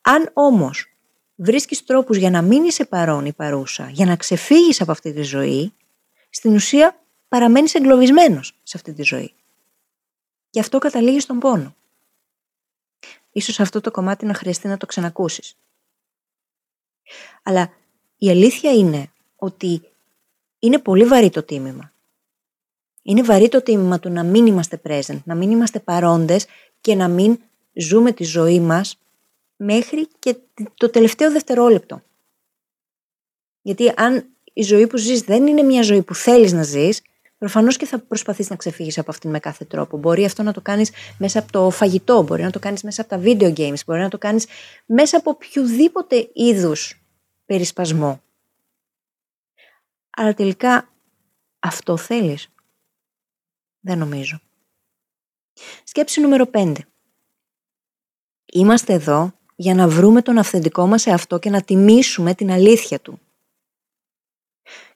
Αν 0.00 0.30
όμως 0.32 0.94
βρίσκεις 1.34 1.84
τρόπους 1.84 2.16
για 2.16 2.30
να 2.30 2.42
μην 2.42 2.64
είσαι 2.64 2.84
παρόν 2.84 3.26
ή 3.26 3.32
παρούσα, 3.32 3.90
για 3.90 4.06
να 4.06 4.16
ξεφύγεις 4.16 4.80
από 4.80 4.90
αυτή 4.90 5.12
τη 5.12 5.22
ζωή, 5.22 5.72
στην 6.30 6.54
ουσία 6.54 7.00
παραμένεις 7.28 7.74
εγκλωβισμένος 7.74 8.60
σε 8.62 8.76
αυτή 8.76 8.92
τη 8.92 9.02
ζωή. 9.02 9.34
Και 10.50 10.60
αυτό 10.60 10.78
καταλήγεις 10.78 11.22
στον 11.22 11.38
πόνο. 11.38 11.74
Ίσως 13.32 13.60
αυτό 13.60 13.80
το 13.80 13.90
κομμάτι 13.90 14.26
να 14.26 14.34
χρειαστεί 14.34 14.68
να 14.68 14.76
το 14.76 14.86
ξανακούσεις. 14.86 15.56
Αλλά 17.42 17.72
η 18.16 18.30
αλήθεια 18.30 18.72
είναι 18.72 19.12
ότι 19.36 19.82
είναι 20.58 20.78
πολύ 20.78 21.04
βαρύ 21.04 21.30
το 21.30 21.42
τίμημα. 21.42 21.92
Είναι 23.02 23.22
βαρύ 23.22 23.48
το 23.48 23.62
τίμημα 23.62 23.98
του 23.98 24.10
να 24.10 24.22
μην 24.22 24.46
είμαστε 24.46 24.80
present, 24.84 25.22
να 25.24 25.34
μην 25.34 25.50
είμαστε 25.50 25.78
παρόντες 25.78 26.46
και 26.80 26.94
να 26.94 27.08
μην 27.08 27.38
ζούμε 27.72 28.12
τη 28.12 28.24
ζωή 28.24 28.60
μας 28.60 28.98
μέχρι 29.56 30.08
και 30.18 30.36
το 30.74 30.90
τελευταίο 30.90 31.32
δευτερόλεπτο. 31.32 32.02
Γιατί 33.62 33.92
αν 33.96 34.24
η 34.52 34.62
ζωή 34.62 34.86
που 34.86 34.96
ζεις 34.96 35.20
δεν 35.20 35.46
είναι 35.46 35.62
μια 35.62 35.82
ζωή 35.82 36.02
που 36.02 36.14
θέλεις 36.14 36.52
να 36.52 36.62
ζεις, 36.62 37.02
προφανώς 37.38 37.76
και 37.76 37.86
θα 37.86 37.98
προσπαθείς 37.98 38.50
να 38.50 38.56
ξεφύγεις 38.56 38.98
από 38.98 39.10
αυτήν 39.10 39.30
με 39.30 39.38
κάθε 39.38 39.64
τρόπο. 39.64 39.96
Μπορεί 39.96 40.24
αυτό 40.24 40.42
να 40.42 40.52
το 40.52 40.60
κάνεις 40.60 40.90
μέσα 41.18 41.38
από 41.38 41.52
το 41.52 41.70
φαγητό, 41.70 42.22
μπορεί 42.22 42.42
να 42.42 42.50
το 42.50 42.58
κάνεις 42.58 42.82
μέσα 42.82 43.02
από 43.02 43.10
τα 43.10 43.20
video 43.24 43.56
games, 43.56 43.84
μπορεί 43.86 44.00
να 44.00 44.08
το 44.08 44.18
κάνεις 44.18 44.46
μέσα 44.86 45.16
από 45.16 45.30
οποιοδήποτε 45.30 46.30
είδους 46.32 47.02
περισπασμό. 47.46 48.22
Αλλά 50.10 50.34
τελικά 50.34 50.88
αυτό 51.58 51.96
θέλεις. 51.96 52.48
Δεν 53.80 53.98
νομίζω. 53.98 54.40
Σκέψη 55.84 56.20
νούμερο 56.20 56.50
5. 56.52 56.74
Είμαστε 58.52 58.92
εδώ 58.92 59.32
για 59.56 59.74
να 59.74 59.88
βρούμε 59.88 60.22
τον 60.22 60.38
αυθεντικό 60.38 60.86
μας 60.86 61.06
εαυτό 61.06 61.38
και 61.38 61.50
να 61.50 61.62
τιμήσουμε 61.62 62.34
την 62.34 62.50
αλήθεια 62.50 63.00
του. 63.00 63.20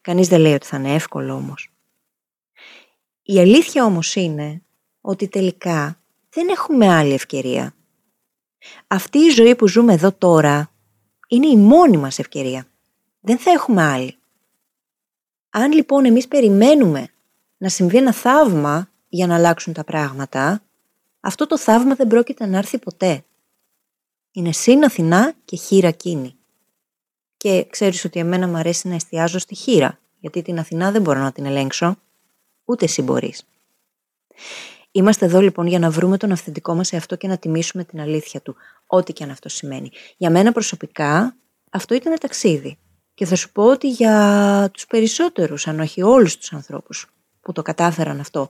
Κανείς 0.00 0.28
δεν 0.28 0.40
λέει 0.40 0.54
ότι 0.54 0.66
θα 0.66 0.76
είναι 0.76 0.94
εύκολο 0.94 1.34
όμως. 1.34 1.72
Η 3.22 3.38
αλήθεια 3.38 3.84
όμως 3.84 4.14
είναι 4.14 4.62
ότι 5.00 5.28
τελικά 5.28 6.00
δεν 6.30 6.48
έχουμε 6.48 6.94
άλλη 6.94 7.12
ευκαιρία. 7.12 7.74
Αυτή 8.86 9.18
η 9.18 9.28
ζωή 9.30 9.56
που 9.56 9.68
ζούμε 9.68 9.92
εδώ 9.92 10.12
τώρα 10.12 10.70
είναι 11.28 11.46
η 11.46 11.56
μόνη 11.56 11.96
μας 11.96 12.18
ευκαιρία. 12.18 12.66
Δεν 13.20 13.38
θα 13.38 13.50
έχουμε 13.50 13.82
άλλη. 13.82 14.16
Αν 15.50 15.72
λοιπόν 15.72 16.04
εμείς 16.04 16.28
περιμένουμε 16.28 17.08
να 17.64 17.70
συμβεί 17.70 17.96
ένα 17.96 18.12
θαύμα 18.12 18.88
για 19.08 19.26
να 19.26 19.34
αλλάξουν 19.34 19.72
τα 19.72 19.84
πράγματα, 19.84 20.62
αυτό 21.20 21.46
το 21.46 21.58
θαύμα 21.58 21.94
δεν 21.94 22.06
πρόκειται 22.06 22.46
να 22.46 22.58
έρθει 22.58 22.78
ποτέ. 22.78 23.24
Είναι 24.32 24.52
σύν 24.52 24.84
Αθηνά 24.84 25.34
και 25.44 25.56
χείρα 25.56 25.90
κίνη. 25.90 26.36
Και 27.36 27.66
ξέρεις 27.70 28.04
ότι 28.04 28.20
εμένα 28.20 28.48
μου 28.48 28.56
αρέσει 28.56 28.88
να 28.88 28.94
εστιάζω 28.94 29.38
στη 29.38 29.54
χείρα, 29.54 29.98
γιατί 30.20 30.42
την 30.42 30.58
Αθηνά 30.58 30.90
δεν 30.90 31.02
μπορώ 31.02 31.20
να 31.20 31.32
την 31.32 31.46
ελέγξω, 31.46 31.96
ούτε 32.64 32.84
εσύ 32.84 33.02
μπορείς. 33.02 33.46
Είμαστε 34.90 35.24
εδώ 35.24 35.40
λοιπόν 35.40 35.66
για 35.66 35.78
να 35.78 35.90
βρούμε 35.90 36.16
τον 36.16 36.32
αυθεντικό 36.32 36.74
μας 36.74 36.92
εαυτό 36.92 37.16
και 37.16 37.28
να 37.28 37.38
τιμήσουμε 37.38 37.84
την 37.84 38.00
αλήθεια 38.00 38.40
του, 38.40 38.56
ό,τι 38.86 39.12
και 39.12 39.24
αν 39.24 39.30
αυτό 39.30 39.48
σημαίνει. 39.48 39.90
Για 40.16 40.30
μένα 40.30 40.52
προσωπικά 40.52 41.36
αυτό 41.70 41.94
ήταν 41.94 42.18
ταξίδι. 42.20 42.78
Και 43.14 43.26
θα 43.26 43.36
σου 43.36 43.52
πω 43.52 43.64
ότι 43.64 43.90
για 43.90 44.70
τους 44.72 44.86
περισσότερους, 44.86 45.66
αν 45.66 45.80
όχι 45.80 46.02
όλους 46.02 46.36
τους 46.36 46.52
ανθρώπους 46.52 47.08
που 47.44 47.52
το 47.52 47.62
κατάφεραν 47.62 48.20
αυτό, 48.20 48.48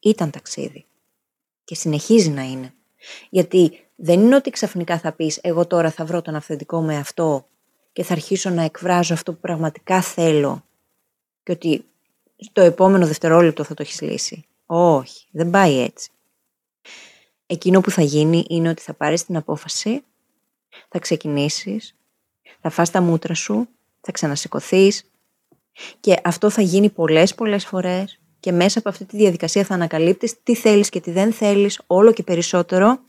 ήταν 0.00 0.30
ταξίδι. 0.30 0.86
Και 1.64 1.74
συνεχίζει 1.74 2.30
να 2.30 2.42
είναι. 2.42 2.74
Γιατί 3.30 3.86
δεν 3.96 4.20
είναι 4.20 4.36
ότι 4.36 4.50
ξαφνικά 4.50 4.98
θα 4.98 5.12
πεις 5.12 5.38
εγώ 5.42 5.66
τώρα 5.66 5.90
θα 5.90 6.04
βρω 6.04 6.22
τον 6.22 6.34
αυθεντικό 6.34 6.82
με 6.82 6.96
αυτό 6.96 7.46
και 7.92 8.02
θα 8.02 8.12
αρχίσω 8.12 8.50
να 8.50 8.62
εκφράζω 8.62 9.14
αυτό 9.14 9.32
που 9.32 9.40
πραγματικά 9.40 10.02
θέλω 10.02 10.64
και 11.42 11.52
ότι 11.52 11.84
το 12.52 12.60
επόμενο 12.60 13.06
δευτερόλεπτο 13.06 13.64
θα 13.64 13.74
το 13.74 13.82
έχεις 13.82 14.00
λύσει. 14.00 14.44
Όχι, 14.66 15.26
δεν 15.30 15.50
πάει 15.50 15.80
έτσι. 15.80 16.10
Εκείνο 17.46 17.80
που 17.80 17.90
θα 17.90 18.02
γίνει 18.02 18.44
είναι 18.48 18.68
ότι 18.68 18.82
θα 18.82 18.94
πάρεις 18.94 19.24
την 19.24 19.36
απόφαση, 19.36 20.04
θα 20.88 20.98
ξεκινήσεις, 20.98 21.94
θα 22.60 22.70
φας 22.70 22.90
τα 22.90 23.00
μούτρα 23.00 23.34
σου, 23.34 23.68
θα 24.00 24.12
ξανασηκωθείς 24.12 25.10
και 26.00 26.20
αυτό 26.24 26.50
θα 26.50 26.62
γίνει 26.62 26.90
πολλές 26.90 27.34
πολλές 27.34 27.66
φορές 27.66 28.20
και 28.46 28.52
μέσα 28.52 28.78
από 28.78 28.88
αυτή 28.88 29.04
τη 29.04 29.16
διαδικασία 29.16 29.64
θα 29.64 29.74
ανακαλύπτεις 29.74 30.42
τι 30.42 30.54
θέλεις 30.54 30.88
και 30.88 31.00
τι 31.00 31.10
δεν 31.10 31.32
θέλεις 31.32 31.80
όλο 31.86 32.12
και 32.12 32.22
περισσότερο 32.22 33.00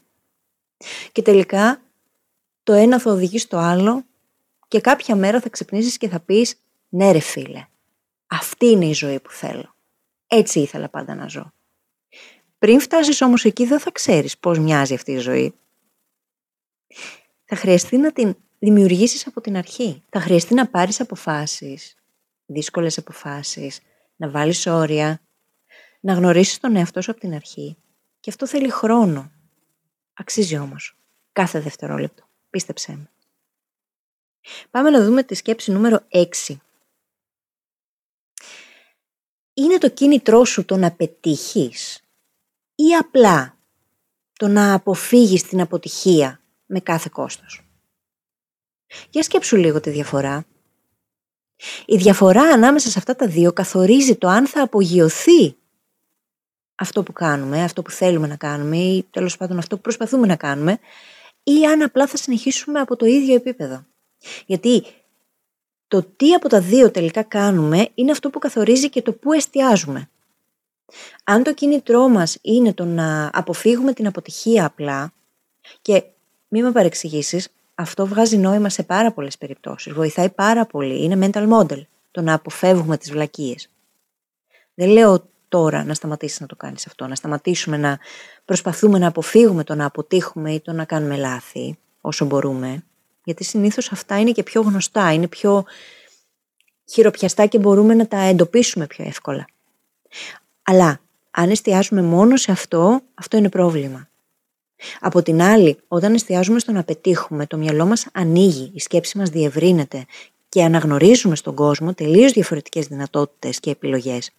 και 1.11 1.21
τελικά 1.21 1.81
το 2.63 2.73
ένα 2.73 2.99
θα 2.99 3.11
οδηγεί 3.11 3.39
στο 3.39 3.57
άλλο 3.57 4.05
και 4.67 4.81
κάποια 4.81 5.15
μέρα 5.15 5.41
θα 5.41 5.49
ξυπνήσεις 5.49 5.97
και 5.97 6.09
θα 6.09 6.19
πεις 6.19 6.55
ναι 6.89 7.11
ρε 7.11 7.19
φίλε, 7.19 7.65
αυτή 8.27 8.65
είναι 8.65 8.85
η 8.85 8.93
ζωή 8.93 9.19
που 9.19 9.31
θέλω. 9.31 9.75
Έτσι 10.27 10.59
ήθελα 10.59 10.89
πάντα 10.89 11.15
να 11.15 11.27
ζω. 11.27 11.53
Πριν 12.57 12.79
φτάσεις 12.79 13.21
όμως 13.21 13.45
εκεί 13.45 13.65
δεν 13.65 13.79
θα 13.79 13.91
ξέρεις 13.91 14.37
πώς 14.37 14.59
μοιάζει 14.59 14.93
αυτή 14.93 15.11
η 15.11 15.17
ζωή. 15.17 15.53
Θα 17.45 17.55
χρειαστεί 17.55 17.97
να 17.97 18.11
την 18.11 18.35
δημιουργήσεις 18.59 19.27
από 19.27 19.41
την 19.41 19.57
αρχή. 19.57 20.03
Θα 20.09 20.19
χρειαστεί 20.19 20.53
να 20.53 20.67
πάρεις 20.67 20.99
αποφάσεις, 20.99 21.95
δύσκολες 22.45 22.97
αποφάσεις, 22.97 23.79
να 24.15 24.29
βάλεις 24.29 24.67
όρια, 24.67 25.21
να 26.07 26.13
γνωρίσεις 26.13 26.59
τον 26.59 26.75
εαυτό 26.75 27.01
σου 27.01 27.11
από 27.11 27.19
την 27.19 27.33
αρχή. 27.33 27.77
Και 28.19 28.29
αυτό 28.29 28.47
θέλει 28.47 28.69
χρόνο. 28.69 29.31
Αξίζει 30.13 30.57
όμως. 30.57 30.97
Κάθε 31.31 31.59
δευτερόλεπτο. 31.59 32.23
Πίστεψέ 32.49 32.91
με. 32.91 33.11
Πάμε 34.71 34.89
να 34.89 35.05
δούμε 35.05 35.23
τη 35.23 35.35
σκέψη 35.35 35.71
νούμερο 35.71 35.99
6. 36.11 36.25
Είναι 39.53 39.77
το 39.77 39.89
κίνητρό 39.89 40.45
σου 40.45 40.65
το 40.65 40.77
να 40.77 40.91
πετύχεις 40.91 42.03
ή 42.75 42.95
απλά 42.95 43.57
το 44.33 44.47
να 44.47 44.73
αποφύγεις 44.73 45.43
την 45.43 45.61
αποτυχία 45.61 46.41
με 46.65 46.79
κάθε 46.79 47.09
κόστος; 47.11 47.67
Για 49.09 49.23
σκέψου 49.23 49.55
λίγο 49.55 49.79
τη 49.79 49.89
διαφορά. 49.89 50.45
Η 51.85 51.97
διαφορά 51.97 52.43
ανάμεσα 52.43 52.89
σε 52.89 52.99
αυτά 52.99 53.15
τα 53.15 53.27
δύο 53.27 53.53
καθορίζει 53.53 54.15
το 54.15 54.27
αν 54.27 54.47
θα 54.47 54.61
απογειωθεί 54.61 55.57
αυτό 56.79 57.03
που 57.03 57.13
κάνουμε, 57.13 57.63
αυτό 57.63 57.81
που 57.81 57.91
θέλουμε 57.91 58.27
να 58.27 58.35
κάνουμε 58.35 58.77
ή 58.77 59.07
τέλος 59.11 59.37
πάντων 59.37 59.57
αυτό 59.57 59.75
που 59.75 59.81
προσπαθούμε 59.81 60.27
να 60.27 60.35
κάνουμε 60.35 60.79
ή 61.43 61.65
αν 61.65 61.81
απλά 61.81 62.07
θα 62.07 62.17
συνεχίσουμε 62.17 62.79
από 62.79 62.95
το 62.95 63.05
ίδιο 63.05 63.35
επίπεδο. 63.35 63.85
Γιατί 64.45 64.85
το 65.87 66.03
τι 66.03 66.33
από 66.33 66.49
τα 66.49 66.61
δύο 66.61 66.91
τελικά 66.91 67.23
κάνουμε 67.23 67.89
είναι 67.93 68.11
αυτό 68.11 68.29
που 68.29 68.39
καθορίζει 68.39 68.89
και 68.89 69.01
το 69.01 69.13
πού 69.13 69.33
εστιάζουμε. 69.33 70.09
Αν 71.23 71.43
το 71.43 71.53
κίνητρό 71.53 72.07
μας 72.07 72.37
είναι 72.41 72.73
το 72.73 72.85
να 72.85 73.29
αποφύγουμε 73.33 73.93
την 73.93 74.07
αποτυχία 74.07 74.65
απλά 74.65 75.13
και 75.81 76.03
μη 76.47 76.61
με 76.61 76.71
παρεξηγήσεις, 76.71 77.49
αυτό 77.75 78.05
βγάζει 78.07 78.37
νόημα 78.37 78.69
σε 78.69 78.83
πάρα 78.83 79.11
πολλές 79.11 79.37
περιπτώσεις. 79.37 79.93
Βοηθάει 79.93 80.29
πάρα 80.29 80.65
πολύ. 80.65 81.03
Είναι 81.03 81.29
mental 81.31 81.49
model 81.49 81.81
το 82.11 82.21
να 82.21 82.33
αποφεύγουμε 82.33 82.97
τις 82.97 83.11
βλακίες. 83.11 83.69
Δεν 84.73 84.89
λέω 84.89 85.29
τώρα 85.49 85.83
να 85.83 85.93
σταματήσεις 85.93 86.39
να 86.39 86.47
το 86.47 86.55
κάνεις 86.55 86.87
αυτό, 86.87 87.07
να 87.07 87.15
σταματήσουμε 87.15 87.77
να 87.77 87.99
προσπαθούμε 88.45 88.97
να 88.97 89.07
αποφύγουμε 89.07 89.63
το 89.63 89.75
να 89.75 89.85
αποτύχουμε 89.85 90.51
ή 90.51 90.59
το 90.59 90.71
να 90.71 90.85
κάνουμε 90.85 91.15
λάθη 91.15 91.77
όσο 92.01 92.25
μπορούμε, 92.25 92.83
γιατί 93.23 93.43
συνήθως 93.43 93.91
αυτά 93.91 94.19
είναι 94.19 94.31
και 94.31 94.43
πιο 94.43 94.61
γνωστά, 94.61 95.13
είναι 95.13 95.27
πιο 95.27 95.65
χειροπιαστά 96.89 97.45
και 97.45 97.59
μπορούμε 97.59 97.93
να 97.93 98.07
τα 98.07 98.19
εντοπίσουμε 98.19 98.87
πιο 98.87 99.05
εύκολα. 99.05 99.45
Αλλά 100.63 100.99
αν 101.31 101.49
εστιάζουμε 101.49 102.01
μόνο 102.01 102.37
σε 102.37 102.51
αυτό, 102.51 103.01
αυτό 103.13 103.37
είναι 103.37 103.49
πρόβλημα. 103.49 104.09
Από 104.99 105.21
την 105.21 105.41
άλλη, 105.41 105.77
όταν 105.87 106.13
εστιάζουμε 106.13 106.59
στο 106.59 106.71
να 106.71 106.83
πετύχουμε, 106.83 107.45
το 107.45 107.57
μυαλό 107.57 107.85
μας 107.85 108.07
ανοίγει, 108.13 108.71
η 108.73 108.79
σκέψη 108.79 109.17
μας 109.17 109.29
διευρύνεται 109.29 110.05
και 110.49 110.63
αναγνωρίζουμε 110.63 111.35
στον 111.35 111.55
κόσμο 111.55 111.93
τελείως 111.93 112.31
διαφορετικές 112.31 112.87
δυνατότητες 112.87 113.59
και 113.59 113.69
επιλογές. 113.69 114.31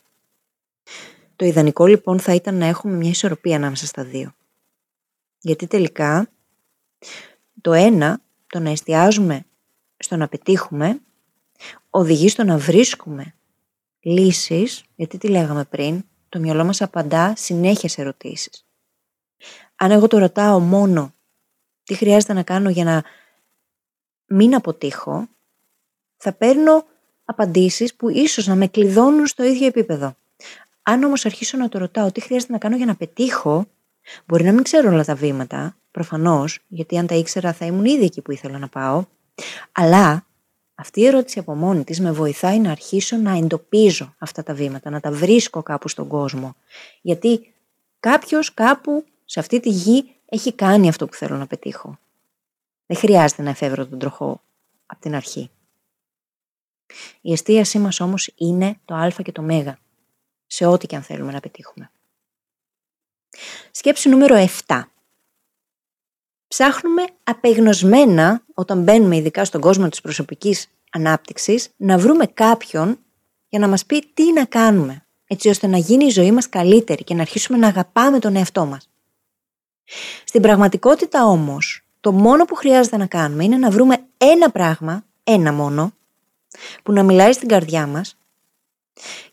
Το 1.37 1.45
ιδανικό 1.45 1.87
λοιπόν 1.87 2.21
θα 2.21 2.35
ήταν 2.35 2.54
να 2.54 2.66
έχουμε 2.66 2.97
μια 2.97 3.11
ισορροπία 3.11 3.57
ανάμεσα 3.57 3.87
στα 3.87 4.04
δύο. 4.04 4.35
Γιατί 5.40 5.66
τελικά 5.66 6.30
το 7.61 7.73
ένα, 7.73 8.21
το 8.47 8.59
να 8.59 8.71
εστιάζουμε 8.71 9.45
στο 9.97 10.16
να 10.16 10.28
πετύχουμε, 10.28 11.00
οδηγεί 11.90 12.28
στο 12.28 12.45
να 12.45 12.59
βρίσκουμε 12.59 13.35
λύσεις, 14.00 14.85
γιατί 14.95 15.18
τι 15.18 15.28
λέγαμε 15.28 15.64
πριν, 15.64 16.04
το 16.28 16.38
μυαλό 16.38 16.64
μας 16.64 16.83
απαντά 16.83 17.33
συνέχεια 17.37 17.88
σε 17.88 18.00
ερωτήσεις. 18.00 18.66
Αν 19.76 19.90
εγώ 19.90 20.07
το 20.07 20.18
ρωτάω 20.18 20.61
μόνο 20.61 21.14
τι 21.85 21.95
χρειάζεται 21.95 22.33
να 22.33 22.42
κάνω 22.42 22.71
για 22.71 22.85
να 22.85 23.04
μην 24.26 24.54
αποτύχω, 24.54 25.28
θα 26.16 26.33
παίρνω 26.33 26.85
απαντήσεις 27.25 27.95
που 27.95 28.09
ίσως 28.09 28.47
να 28.47 28.54
με 28.54 28.66
κλειδώνουν 28.66 29.26
στο 29.26 29.45
ίδιο 29.45 29.66
επίπεδο. 29.66 30.16
Αν 30.88 31.02
όμως 31.02 31.26
αρχίσω 31.26 31.57
να 31.57 31.68
το 31.68 31.78
ρωτάω 31.78 32.12
τι 32.12 32.21
χρειάζεται 32.21 32.52
να 32.52 32.59
κάνω 32.59 32.76
για 32.76 32.87
να 32.87 32.97
πετύχω, 32.97 33.66
μπορεί 34.26 34.45
να 34.45 34.52
μην 34.52 34.62
ξέρω 34.62 34.90
όλα 34.90 35.04
τα 35.04 35.14
βήματα, 35.14 35.76
προφανώς, 35.90 36.59
γιατί 36.68 36.99
αν 36.99 37.07
τα 37.07 37.14
ήξερα 37.14 37.52
θα 37.52 37.66
ήμουν 37.66 37.85
ήδη 37.85 38.04
εκεί 38.04 38.23
που 38.23 38.33
ήθελα 38.33 38.59
να 38.59 38.68
πάω, 38.68 39.04
αλλά 39.73 40.26
αυτή 40.75 41.00
η 41.00 41.07
ερώτηση 41.07 41.38
από 41.38 41.54
μόνη 41.54 41.85
της 41.85 42.00
με 42.00 42.12
βοηθάει 42.12 42.59
να 42.59 42.71
αρχίσω 42.71 43.16
να 43.16 43.37
εντοπίζω 43.37 44.14
αυτά 44.18 44.42
τα 44.42 44.54
βήματα, 44.54 44.90
να 44.90 45.00
τα 45.00 45.12
βρίσκω 45.12 45.62
κάπου 45.62 45.88
στον 45.88 46.09
κόσμο. 46.09 46.54
Γιατί 47.00 47.54
κάποιος 48.00 48.54
κάπου 48.54 49.04
σε 49.25 49.40
αυτή 49.40 49.61
τη 49.61 49.68
γη 49.68 50.14
έχει 50.25 50.52
κάνει 50.52 50.88
αυτό 50.88 51.07
που 51.07 51.14
θέλω 51.14 51.37
να 51.37 51.47
πετύχω. 51.47 51.99
Δεν 52.87 52.97
χρειάζεται 52.97 53.42
να 53.42 53.50
εφεύρω 53.50 53.87
τον 53.87 53.99
τροχό 53.99 54.40
από 54.87 55.00
την 55.00 55.14
αρχή. 55.14 55.50
Η 57.21 57.33
εστίασή 57.33 57.78
μας 57.78 58.00
όμως 58.00 58.33
είναι 58.37 58.76
το 58.85 58.95
α 58.95 59.09
και 59.09 59.33
το 59.33 59.42
μ 59.42 59.50
σε 60.48 60.66
ό,τι 60.66 60.86
και 60.86 60.96
αν 60.96 61.02
θέλουμε 61.02 61.32
να 61.32 61.40
πετύχουμε. 61.40 61.90
Σκέψη 63.70 64.08
νούμερο 64.08 64.48
7. 64.66 64.82
Ψάχνουμε 66.48 67.04
απεγνωσμένα, 67.24 68.42
όταν 68.54 68.82
μπαίνουμε 68.82 69.16
ειδικά 69.16 69.44
στον 69.44 69.60
κόσμο 69.60 69.88
της 69.88 70.00
προσωπικής 70.00 70.66
ανάπτυξης, 70.92 71.68
να 71.76 71.98
βρούμε 71.98 72.26
κάποιον 72.26 72.98
για 73.48 73.58
να 73.58 73.68
μας 73.68 73.86
πει 73.86 74.10
τι 74.14 74.32
να 74.32 74.44
κάνουμε, 74.44 75.06
έτσι 75.26 75.48
ώστε 75.48 75.66
να 75.66 75.76
γίνει 75.76 76.04
η 76.04 76.10
ζωή 76.10 76.32
μας 76.32 76.48
καλύτερη 76.48 77.04
και 77.04 77.14
να 77.14 77.20
αρχίσουμε 77.20 77.58
να 77.58 77.66
αγαπάμε 77.66 78.18
τον 78.18 78.36
εαυτό 78.36 78.66
μας. 78.66 78.90
Στην 80.24 80.42
πραγματικότητα 80.42 81.26
όμως, 81.26 81.82
το 82.00 82.12
μόνο 82.12 82.44
που 82.44 82.54
χρειάζεται 82.54 82.96
να 82.96 83.06
κάνουμε 83.06 83.44
είναι 83.44 83.56
να 83.56 83.70
βρούμε 83.70 84.06
ένα 84.18 84.50
πράγμα, 84.50 85.04
ένα 85.24 85.52
μόνο, 85.52 85.92
που 86.82 86.92
να 86.92 87.02
μιλάει 87.02 87.32
στην 87.32 87.48
καρδιά 87.48 87.86
μας 87.86 88.17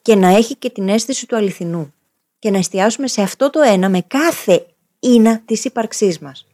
και 0.01 0.15
να 0.15 0.27
έχει 0.27 0.55
και 0.55 0.69
την 0.69 0.89
αίσθηση 0.89 1.27
του 1.27 1.35
αληθινού 1.35 1.93
και 2.39 2.51
να 2.51 2.57
εστιάσουμε 2.57 3.07
σε 3.07 3.21
αυτό 3.21 3.49
το 3.49 3.61
ένα 3.61 3.89
με 3.89 4.01
κάθε 4.01 4.65
ίνα 4.99 5.41
της 5.45 5.65
ύπαρξής 5.65 6.19
μας. 6.19 6.47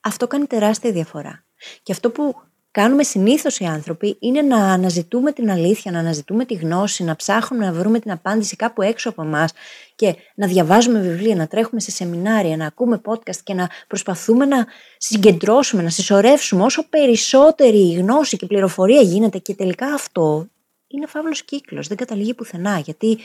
Αυτό 0.00 0.26
κάνει 0.26 0.46
τεράστια 0.46 0.92
διαφορά. 0.92 1.44
Και 1.82 1.92
αυτό 1.92 2.10
που 2.10 2.34
κάνουμε 2.70 3.02
συνήθως 3.02 3.58
οι 3.58 3.64
άνθρωποι 3.64 4.16
είναι 4.20 4.42
να 4.42 4.56
αναζητούμε 4.56 5.32
την 5.32 5.50
αλήθεια, 5.50 5.92
να 5.92 5.98
αναζητούμε 5.98 6.44
τη 6.44 6.54
γνώση, 6.54 7.04
να 7.04 7.16
ψάχνουμε 7.16 7.64
να 7.64 7.72
βρούμε 7.72 7.98
την 7.98 8.10
απάντηση 8.10 8.56
κάπου 8.56 8.82
έξω 8.82 9.08
από 9.08 9.22
εμάς 9.22 9.52
και 9.94 10.14
να 10.34 10.46
διαβάζουμε 10.46 11.00
βιβλία, 11.00 11.36
να 11.36 11.46
τρέχουμε 11.46 11.80
σε 11.80 11.90
σεμινάρια, 11.90 12.56
να 12.56 12.66
ακούμε 12.66 13.00
podcast 13.04 13.36
και 13.44 13.54
να 13.54 13.70
προσπαθούμε 13.86 14.44
να 14.44 14.66
συγκεντρώσουμε, 14.96 15.82
να 15.82 15.90
συσσωρεύσουμε 15.90 16.64
όσο 16.64 16.88
περισσότερη 16.88 17.92
γνώση 17.92 18.36
και 18.36 18.46
πληροφορία 18.46 19.00
γίνεται 19.00 19.38
και 19.38 19.54
τελικά 19.54 19.86
αυτό 19.86 20.48
είναι 20.94 21.06
φαύλος 21.06 21.44
κύκλος, 21.44 21.88
δεν 21.88 21.96
καταλήγει 21.96 22.34
πουθενά 22.34 22.78
γιατί 22.78 23.18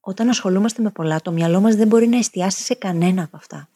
όταν 0.00 0.28
ασχολούμαστε 0.28 0.82
με 0.82 0.90
πολλά 0.90 1.20
το 1.20 1.32
μυαλό 1.32 1.60
μας 1.60 1.74
δεν 1.74 1.86
μπορεί 1.86 2.06
να 2.06 2.16
εστιάσει 2.16 2.62
σε 2.62 2.74
κανένα 2.74 3.22
από 3.22 3.36
αυτά. 3.36 3.68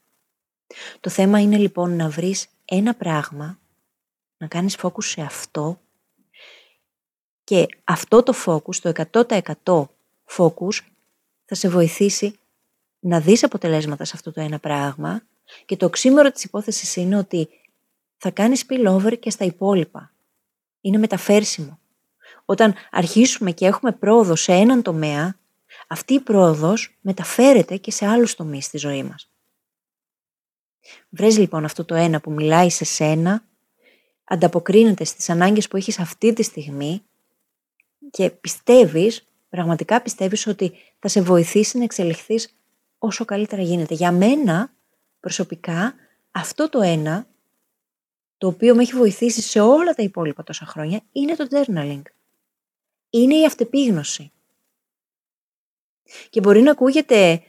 Το 1.00 1.10
θέμα 1.10 1.40
είναι 1.40 1.56
λοιπόν 1.56 1.96
να 1.96 2.08
βρεις 2.08 2.46
ένα 2.64 2.94
πράγμα 2.94 3.58
να 4.36 4.46
κάνεις 4.46 4.78
focus 4.82 5.04
σε 5.04 5.20
αυτό 5.20 5.80
και 7.44 7.66
αυτό 7.84 8.22
το 8.22 8.32
focus, 8.46 8.76
το 8.76 8.92
100% 9.64 9.84
focus, 10.36 10.80
θα 11.44 11.54
σε 11.54 11.68
βοηθήσει 11.68 12.38
να 12.98 13.20
δεις 13.20 13.44
αποτελέσματα 13.44 14.04
σε 14.04 14.12
αυτό 14.14 14.32
το 14.32 14.40
ένα 14.40 14.58
πράγμα 14.58 15.22
και 15.64 15.76
το 15.76 15.86
οξύμορο 15.86 16.30
της 16.30 16.44
υπόθεσης 16.44 16.96
είναι 16.96 17.16
ότι 17.16 17.48
θα 18.16 18.30
κάνεις 18.30 18.64
spillover 18.68 19.18
και 19.20 19.30
στα 19.30 19.44
υπόλοιπα. 19.44 20.12
Είναι 20.80 20.98
μεταφέρσιμο. 20.98 21.78
Όταν 22.44 22.74
αρχίσουμε 22.90 23.52
και 23.52 23.66
έχουμε 23.66 23.92
πρόοδο 23.92 24.36
σε 24.36 24.52
έναν 24.52 24.82
τομέα, 24.82 25.38
αυτή 25.88 26.14
η 26.14 26.20
πρόοδος 26.20 26.96
μεταφέρεται 27.00 27.76
και 27.76 27.90
σε 27.90 28.06
άλλους 28.06 28.34
τομείς 28.34 28.64
στη 28.64 28.78
ζωή 28.78 29.02
μας. 29.02 29.30
Βρες 31.08 31.38
λοιπόν 31.38 31.64
αυτό 31.64 31.84
το 31.84 31.94
ένα 31.94 32.20
που 32.20 32.32
μιλάει 32.32 32.70
σε 32.70 32.84
σένα 32.84 33.44
ανταποκρίνεται 34.24 35.04
στις 35.04 35.30
ανάγκες 35.30 35.68
που 35.68 35.76
έχεις 35.76 35.98
αυτή 35.98 36.32
τη 36.32 36.42
στιγμή 36.42 37.02
και 38.10 38.30
πιστεύεις, 38.30 39.26
πραγματικά 39.48 40.02
πιστεύεις 40.02 40.46
ότι 40.46 40.72
θα 40.98 41.08
σε 41.08 41.20
βοηθήσει 41.20 41.78
να 41.78 41.84
εξελιχθείς 41.84 42.56
όσο 42.98 43.24
καλύτερα 43.24 43.62
γίνεται. 43.62 43.94
Για 43.94 44.12
μένα, 44.12 44.72
προσωπικά, 45.20 45.94
αυτό 46.30 46.68
το 46.68 46.80
ένα, 46.80 47.26
το 48.38 48.46
οποίο 48.46 48.74
με 48.74 48.82
έχει 48.82 48.94
βοηθήσει 48.94 49.40
σε 49.40 49.60
όλα 49.60 49.94
τα 49.94 50.02
υπόλοιπα 50.02 50.42
τόσα 50.42 50.66
χρόνια, 50.66 51.00
είναι 51.12 51.36
το 51.36 51.46
journaling. 51.50 52.02
Είναι 53.14 53.34
η 53.34 53.44
αυτεπίγνωση. 53.46 54.32
Και 56.30 56.40
μπορεί 56.40 56.60
να 56.60 56.70
ακούγεται 56.70 57.42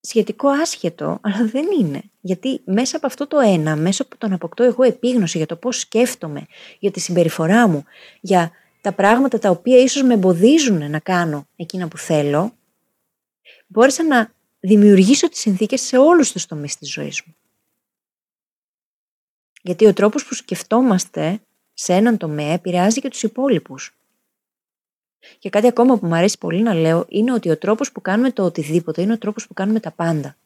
σχετικό 0.00 0.48
άσχετο, 0.48 1.18
αλλά 1.22 1.46
δεν 1.46 1.66
είναι. 1.80 2.02
Γιατί 2.20 2.60
μέσα 2.64 2.96
από 2.96 3.06
αυτό 3.06 3.26
το 3.26 3.38
ένα, 3.38 3.76
μέσα 3.76 4.02
από 4.02 4.16
τον 4.16 4.32
αποκτώ 4.32 4.62
εγώ 4.62 4.82
επίγνωση 4.82 5.36
για 5.36 5.46
το 5.46 5.56
πώς 5.56 5.78
σκέφτομαι, 5.78 6.46
για 6.78 6.90
τη 6.90 7.00
συμπεριφορά 7.00 7.68
μου, 7.68 7.84
για 8.20 8.50
τα 8.80 8.92
πράγματα 8.92 9.38
τα 9.38 9.50
οποία 9.50 9.78
ίσως 9.78 10.02
με 10.02 10.14
εμποδίζουν 10.14 10.90
να 10.90 10.98
κάνω 10.98 11.46
εκείνα 11.56 11.88
που 11.88 11.98
θέλω, 11.98 12.56
μπόρεσα 13.66 14.04
να 14.04 14.32
δημιουργήσω 14.60 15.28
τις 15.28 15.40
συνθήκες 15.40 15.80
σε 15.80 15.98
όλους 15.98 16.32
τους 16.32 16.46
τομείς 16.46 16.76
της 16.76 16.92
ζωής 16.92 17.22
μου. 17.26 17.34
Γιατί 19.62 19.86
ο 19.86 19.92
τρόπος 19.92 20.24
που 20.24 20.34
σκεφτόμαστε 20.34 21.40
σε 21.74 21.94
έναν 21.94 22.16
τομέα 22.16 22.52
επηρεάζει 22.52 23.00
και 23.00 23.08
τους 23.08 23.22
υπόλοιπους. 23.22 23.94
Και 25.38 25.50
κάτι 25.50 25.66
ακόμα 25.66 25.98
που 25.98 26.06
μου 26.06 26.14
αρέσει 26.14 26.38
πολύ 26.38 26.62
να 26.62 26.74
λέω 26.74 27.04
είναι 27.08 27.32
ότι 27.32 27.50
ο 27.50 27.58
τρόπος 27.58 27.92
που 27.92 28.00
κάνουμε 28.00 28.30
το 28.30 28.44
οτιδήποτε 28.44 29.02
είναι 29.02 29.12
ο 29.12 29.18
τρόπος 29.18 29.46
που 29.46 29.54
κάνουμε 29.54 29.80
τα 29.80 29.90
πάντα. 29.90 30.36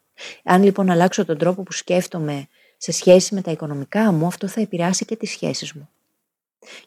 Αν 0.45 0.63
λοιπόν 0.63 0.91
αλλάξω 0.91 1.25
τον 1.25 1.39
τρόπο 1.39 1.63
που 1.63 1.73
σκέφτομαι 1.73 2.49
σε 2.77 2.93
σχέση 2.93 3.35
με 3.35 3.41
τα 3.41 3.51
οικονομικά 3.51 4.13
μου, 4.13 4.27
αυτό 4.27 4.49
θα 4.49 4.61
επηρεάσει 4.61 5.05
και 5.05 5.17
τις 5.17 5.31
σχέσεις 5.31 5.73
μου. 5.73 5.89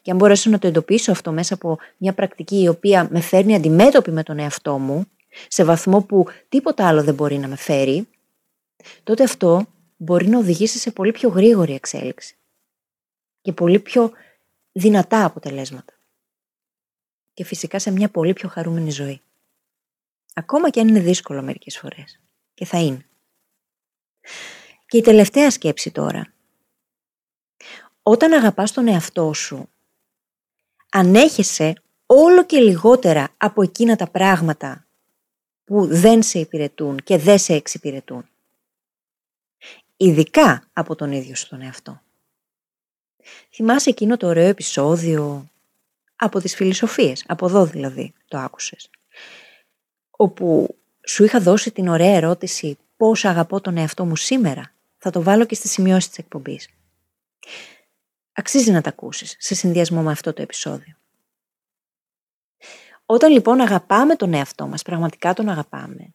Και 0.02 0.10
αν 0.10 0.16
μπορέσω 0.16 0.50
να 0.50 0.58
το 0.58 0.66
εντοπίσω 0.66 1.10
αυτό 1.10 1.32
μέσα 1.32 1.54
από 1.54 1.78
μια 1.96 2.12
πρακτική 2.12 2.62
η 2.62 2.68
οποία 2.68 3.08
με 3.10 3.20
φέρνει 3.20 3.54
αντιμέτωπη 3.54 4.10
με 4.10 4.22
τον 4.22 4.38
εαυτό 4.38 4.78
μου, 4.78 5.06
σε 5.48 5.64
βαθμό 5.64 6.00
που 6.02 6.26
τίποτα 6.48 6.88
άλλο 6.88 7.02
δεν 7.02 7.14
μπορεί 7.14 7.38
να 7.38 7.48
με 7.48 7.56
φέρει, 7.56 8.08
τότε 9.04 9.22
αυτό 9.22 9.66
μπορεί 9.96 10.28
να 10.28 10.38
οδηγήσει 10.38 10.78
σε 10.78 10.90
πολύ 10.90 11.12
πιο 11.12 11.28
γρήγορη 11.28 11.74
εξέλιξη 11.74 12.36
και 13.42 13.52
πολύ 13.52 13.78
πιο 13.78 14.10
δυνατά 14.72 15.24
αποτελέσματα 15.24 15.97
και 17.38 17.44
φυσικά 17.44 17.78
σε 17.78 17.90
μια 17.90 18.08
πολύ 18.10 18.32
πιο 18.32 18.48
χαρούμενη 18.48 18.90
ζωή. 18.90 19.20
Ακόμα 20.34 20.70
και 20.70 20.80
αν 20.80 20.88
είναι 20.88 21.00
δύσκολο 21.00 21.42
μερικές 21.42 21.78
φορές. 21.78 22.20
Και 22.54 22.64
θα 22.64 22.78
είναι. 22.78 23.06
Και 24.86 24.96
η 24.96 25.00
τελευταία 25.00 25.50
σκέψη 25.50 25.90
τώρα. 25.90 26.32
Όταν 28.02 28.32
αγαπάς 28.32 28.72
τον 28.72 28.88
εαυτό 28.88 29.32
σου, 29.32 29.68
ανέχεσαι 30.90 31.82
όλο 32.06 32.44
και 32.44 32.58
λιγότερα 32.58 33.28
από 33.36 33.62
εκείνα 33.62 33.96
τα 33.96 34.10
πράγματα 34.10 34.86
που 35.64 35.86
δεν 35.86 36.22
σε 36.22 36.38
υπηρετούν 36.38 36.96
και 36.96 37.18
δεν 37.18 37.38
σε 37.38 37.54
εξυπηρετούν. 37.54 38.28
Ειδικά 39.96 40.68
από 40.72 40.94
τον 40.94 41.12
ίδιο 41.12 41.34
σου 41.34 41.48
τον 41.48 41.60
εαυτό. 41.60 42.02
Θυμάσαι 43.50 43.90
εκείνο 43.90 44.16
το 44.16 44.26
ωραίο 44.26 44.48
επεισόδιο 44.48 45.50
από 46.18 46.40
τις 46.40 46.54
φιλοσοφίες, 46.54 47.24
από 47.26 47.46
εδώ 47.46 47.64
δηλαδή 47.64 48.12
το 48.28 48.38
άκουσες. 48.38 48.90
Όπου 50.10 50.76
σου 51.06 51.24
είχα 51.24 51.40
δώσει 51.40 51.70
την 51.70 51.88
ωραία 51.88 52.16
ερώτηση 52.16 52.78
πώς 52.96 53.24
αγαπώ 53.24 53.60
τον 53.60 53.76
εαυτό 53.76 54.04
μου 54.04 54.16
σήμερα. 54.16 54.72
Θα 54.98 55.10
το 55.10 55.22
βάλω 55.22 55.44
και 55.44 55.54
στη 55.54 55.68
σημειώση 55.68 56.08
της 56.08 56.18
εκπομπής. 56.18 56.68
Αξίζει 58.32 58.70
να 58.70 58.80
τα 58.80 58.88
ακούσεις 58.88 59.36
σε 59.38 59.54
συνδυασμό 59.54 60.02
με 60.02 60.10
αυτό 60.10 60.32
το 60.32 60.42
επεισόδιο. 60.42 60.96
Όταν 63.06 63.32
λοιπόν 63.32 63.60
αγαπάμε 63.60 64.16
τον 64.16 64.34
εαυτό 64.34 64.66
μας, 64.66 64.82
πραγματικά 64.82 65.34
τον 65.34 65.48
αγαπάμε 65.48 66.12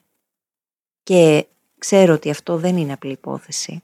και 1.04 1.48
ξέρω 1.78 2.14
ότι 2.14 2.30
αυτό 2.30 2.58
δεν 2.58 2.78
είναι 2.78 2.94
απλή 2.94 3.12
υπόθεση, 3.12 3.84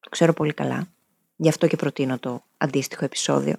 το 0.00 0.08
ξέρω 0.08 0.32
πολύ 0.32 0.52
καλά, 0.52 0.88
γι' 1.36 1.48
αυτό 1.48 1.66
και 1.66 1.76
προτείνω 1.76 2.18
το 2.18 2.42
αντίστοιχο 2.56 3.04
επεισόδιο, 3.04 3.56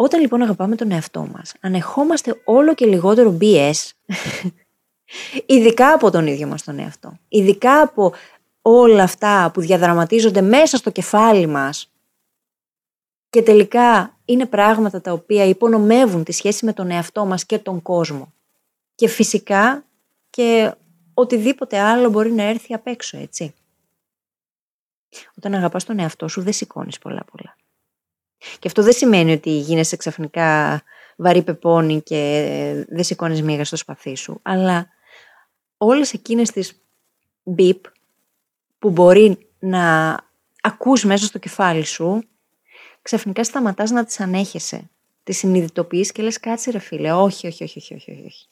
όταν 0.00 0.20
λοιπόν 0.20 0.42
αγαπάμε 0.42 0.76
τον 0.76 0.90
εαυτό 0.90 1.28
μας, 1.32 1.54
ανεχόμαστε 1.60 2.40
όλο 2.44 2.74
και 2.74 2.86
λιγότερο 2.86 3.36
BS, 3.40 3.90
ειδικά 5.46 5.92
από 5.92 6.10
τον 6.10 6.26
ίδιο 6.26 6.46
μας 6.46 6.64
τον 6.64 6.78
εαυτό, 6.78 7.18
ειδικά 7.28 7.80
από 7.80 8.12
όλα 8.62 9.02
αυτά 9.02 9.50
που 9.54 9.60
διαδραματίζονται 9.60 10.40
μέσα 10.40 10.76
στο 10.76 10.90
κεφάλι 10.90 11.46
μας 11.46 11.92
και 13.30 13.42
τελικά 13.42 14.16
είναι 14.24 14.46
πράγματα 14.46 15.00
τα 15.00 15.12
οποία 15.12 15.44
υπονομεύουν 15.44 16.24
τη 16.24 16.32
σχέση 16.32 16.64
με 16.64 16.72
τον 16.72 16.90
εαυτό 16.90 17.26
μας 17.26 17.46
και 17.46 17.58
τον 17.58 17.82
κόσμο. 17.82 18.32
Και 18.94 19.08
φυσικά 19.08 19.84
και 20.30 20.74
οτιδήποτε 21.14 21.78
άλλο 21.78 22.10
μπορεί 22.10 22.32
να 22.32 22.42
έρθει 22.42 22.74
απ' 22.74 22.86
έξω, 22.86 23.18
έτσι. 23.18 23.54
Όταν 25.36 25.54
αγαπάς 25.54 25.84
τον 25.84 25.98
εαυτό 25.98 26.28
σου 26.28 26.42
δεν 26.42 26.52
σηκώνεις 26.52 26.98
πολλά 26.98 27.24
πολλά. 27.24 27.57
Και 28.38 28.66
αυτό 28.66 28.82
δεν 28.82 28.92
σημαίνει 28.92 29.32
ότι 29.32 29.50
γίνεσαι 29.50 29.96
ξαφνικά 29.96 30.82
βαρύ 31.16 31.42
πεπόνι 31.42 32.02
και 32.02 32.84
δεν 32.88 33.04
σηκώνεις 33.04 33.42
μίγα 33.42 33.64
στο 33.64 33.76
σπαθί 33.76 34.14
σου. 34.14 34.40
Αλλά 34.42 34.88
όλες 35.76 36.12
εκείνες 36.12 36.50
τις 36.50 36.82
μπιπ 37.42 37.84
που 38.78 38.90
μπορεί 38.90 39.48
να 39.58 40.16
ακούς 40.60 41.04
μέσα 41.04 41.24
στο 41.26 41.38
κεφάλι 41.38 41.84
σου, 41.84 42.22
ξαφνικά 43.02 43.44
σταματάς 43.44 43.90
να 43.90 44.04
τις 44.04 44.20
ανέχεσαι. 44.20 44.90
Τις 45.22 45.38
συνειδητοποιείς 45.38 46.12
και 46.12 46.22
λες 46.22 46.40
κάτσε 46.40 46.70
ρε 46.70 46.78
φίλε, 46.78 47.12
όχι, 47.12 47.46
όχι, 47.46 47.64
όχι, 47.64 47.78
όχι, 47.78 47.94
όχι, 47.94 48.22
όχι. 48.26 48.46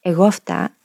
Εγώ 0.00 0.24
αυτά 0.24 0.76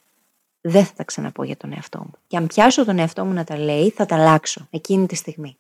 δεν 0.61 0.85
θα 0.85 0.93
τα 0.93 1.03
ξαναπώ 1.03 1.43
για 1.43 1.57
τον 1.57 1.71
εαυτό 1.73 1.99
μου. 1.99 2.13
Και 2.27 2.37
αν 2.37 2.47
πιάσω 2.47 2.85
τον 2.85 2.99
εαυτό 2.99 3.25
μου 3.25 3.33
να 3.33 3.43
τα 3.43 3.57
λέει, 3.57 3.89
θα 3.89 4.05
τα 4.05 4.15
αλλάξω 4.15 4.67
εκείνη 4.69 5.05
τη 5.05 5.15
στιγμή. 5.15 5.57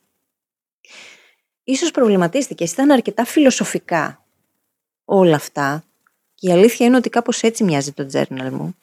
Ίσως 1.69 1.91
προβληματίστηκε, 1.91 2.63
ήταν 2.63 2.91
αρκετά 2.91 3.25
φιλοσοφικά 3.25 4.25
όλα 5.05 5.35
αυτά 5.35 5.83
και 6.35 6.47
η 6.47 6.51
αλήθεια 6.51 6.85
είναι 6.85 6.95
ότι 6.95 7.09
κάπως 7.09 7.41
έτσι 7.41 7.63
μοιάζει 7.63 7.91
το 7.91 8.07
journal 8.13 8.49
μου. 8.51 8.75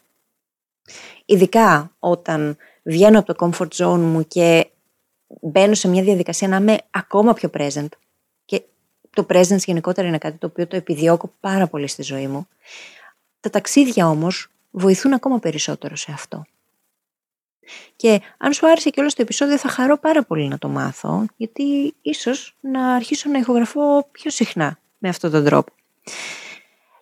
Ειδικά 1.25 1.93
όταν 1.99 2.57
βγαίνω 2.83 3.19
από 3.19 3.35
το 3.35 3.47
comfort 3.47 3.69
zone 3.69 3.99
μου 3.99 4.27
και 4.27 4.71
μπαίνω 5.41 5.75
σε 5.75 5.89
μια 5.89 6.03
διαδικασία 6.03 6.49
να 6.49 6.57
είμαι 6.57 6.79
ακόμα 6.91 7.33
πιο 7.33 7.51
present 7.53 7.89
και 8.45 8.63
το 9.11 9.27
presence 9.29 9.65
γενικότερα 9.65 10.09
είναι 10.09 10.19
κάτι 10.19 10.37
το 10.37 10.47
οποίο 10.47 10.67
το 10.67 10.77
επιδιώκω 10.77 11.33
πάρα 11.41 11.67
πολύ 11.67 11.87
στη 11.87 12.03
ζωή 12.03 12.27
μου. 12.27 12.49
Τα 13.41 13.51
ταξίδια 13.51 14.09
όμως 14.09 14.51
βοηθούν 14.71 15.13
ακόμα 15.13 15.39
περισσότερο 15.39 15.97
σε 15.97 16.13
αυτό. 16.13 16.45
Και 17.97 18.21
αν 18.39 18.53
σου 18.53 18.69
άρεσε 18.69 18.91
και 18.91 19.01
όλο 19.01 19.09
το 19.09 19.23
επεισόδιο 19.23 19.59
θα 19.59 19.69
χαρώ 19.69 19.99
πάρα 19.99 20.25
πολύ 20.25 20.49
να 20.49 20.59
το 20.59 20.69
μάθω, 20.69 21.27
γιατί 21.37 21.95
ίσως 22.03 22.57
να 22.61 22.95
αρχίσω 22.95 23.31
να 23.31 23.39
ηχογραφώ 23.39 24.09
πιο 24.13 24.31
συχνά 24.31 24.79
με 24.99 25.09
αυτόν 25.09 25.31
τον 25.31 25.45
τρόπο. 25.45 25.73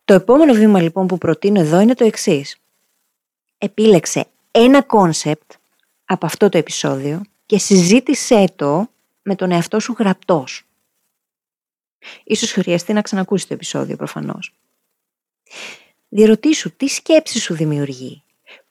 Το 0.04 0.14
επόμενο 0.14 0.52
βήμα 0.52 0.80
λοιπόν 0.80 1.06
που 1.06 1.18
προτείνω 1.18 1.60
εδώ 1.60 1.80
είναι 1.80 1.94
το 1.94 2.04
εξής. 2.04 2.56
Επίλεξε 3.58 4.26
ένα 4.50 4.82
concept 4.82 5.52
από 6.04 6.26
αυτό 6.26 6.48
το 6.48 6.58
επεισόδιο 6.58 7.22
και 7.46 7.58
συζήτησέ 7.58 8.44
το 8.56 8.88
με 9.22 9.34
τον 9.34 9.50
εαυτό 9.50 9.80
σου 9.80 9.94
γραπτώς. 9.98 10.62
Ίσως 12.24 12.52
χρειαστεί 12.52 12.92
να 12.92 13.02
ξανακούσεις 13.02 13.46
το 13.46 13.54
επεισόδιο 13.54 13.96
προφανώς. 13.96 14.54
Διερωτήσου 16.08 16.76
τι 16.76 16.88
σκέψη 16.88 17.40
σου 17.40 17.54
δημιουργεί. 17.54 18.23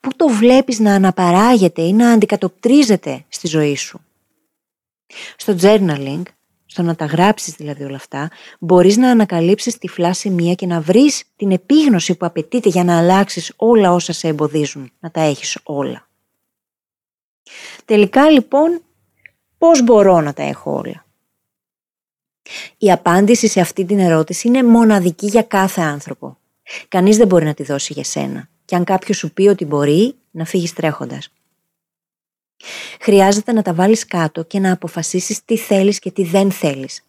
Πού 0.04 0.16
το 0.16 0.28
βλέπεις 0.28 0.80
να 0.80 0.96
αναπαράγεται 0.96 1.82
ή 1.82 1.94
να 1.94 2.12
αντικατοπτρίζεται 2.12 3.26
στη 3.30 3.48
ζωή 3.48 3.76
σου; 3.76 4.00
Στο 5.38 5.56
journaling, 5.62 6.22
στο 6.66 6.82
να 6.82 6.96
τα 6.96 7.06
γράψεις 7.06 7.54
δηλαδή 7.54 7.84
όλα 7.84 7.96
αυτά, 7.96 8.32
μπορείς 8.60 8.98
να 8.98 9.10
ανακαλύψεις 9.10 9.78
τη 9.78 9.88
φλάση 9.88 10.30
μία 10.30 10.54
και 10.54 10.66
να 10.66 10.82
βρεις 10.82 11.24
την 11.36 11.52
επίγνωση 11.52 12.16
που 12.16 12.26
απαιτείται 12.26 12.70
για 12.70 12.84
να 12.84 12.98
αλλάξεις 12.98 13.54
όλα 13.56 13.94
όσα 13.94 14.13
σε 14.13 14.28
εμποδίζουν, 14.28 14.92
να 15.00 15.12
τα 15.12 15.22
έχεις 15.22 15.58
όλα. 15.63 16.08
Τελικά 17.86 18.30
λοιπόν, 18.30 18.82
πώς 19.58 19.84
μπορώ 19.84 20.22
να 20.22 20.34
τα 20.34 20.44
έχω 20.44 20.72
όλα; 20.72 21.06
Η 22.78 22.92
απάντηση 22.92 23.48
σε 23.48 23.60
αυτή 23.60 23.86
την 23.86 24.00
ερώτηση 24.00 24.48
είναι 24.48 24.63
μοναδική 24.63 25.28
για 25.28 25.44
κάθε 25.44 25.82
άνθρωπο. 25.82 26.38
Κανείς 26.88 27.18
δεν 27.18 27.28
μπορεί 27.28 27.46
να 27.46 27.54
τη 27.54 27.63
δώσει 27.63 27.94
για 27.94 28.04
σένα. 28.04 28.48
Και 28.74 28.80
αν 28.80 28.86
κάποιος 28.86 29.18
σου 29.18 29.34
πει 29.34 29.48
ότι 29.48 29.66
μπορεί, 29.66 30.16
να 30.32 30.46
φύγεις 30.46 30.74
τρέχοντας. 30.74 31.30
Χρειάζεται 33.00 33.52
να 33.52 33.62
τα 33.62 33.74
βάλεις 33.74 34.06
κάτω 34.06 34.44
και 34.44 34.60
να 34.60 34.72
αποφασίσεις 34.72 35.46
τι 35.46 35.58
θέλεις 35.58 36.00
και 36.00 36.12
τι 36.12 36.24
δεν 36.24 36.52
θέλεις. 36.52 37.04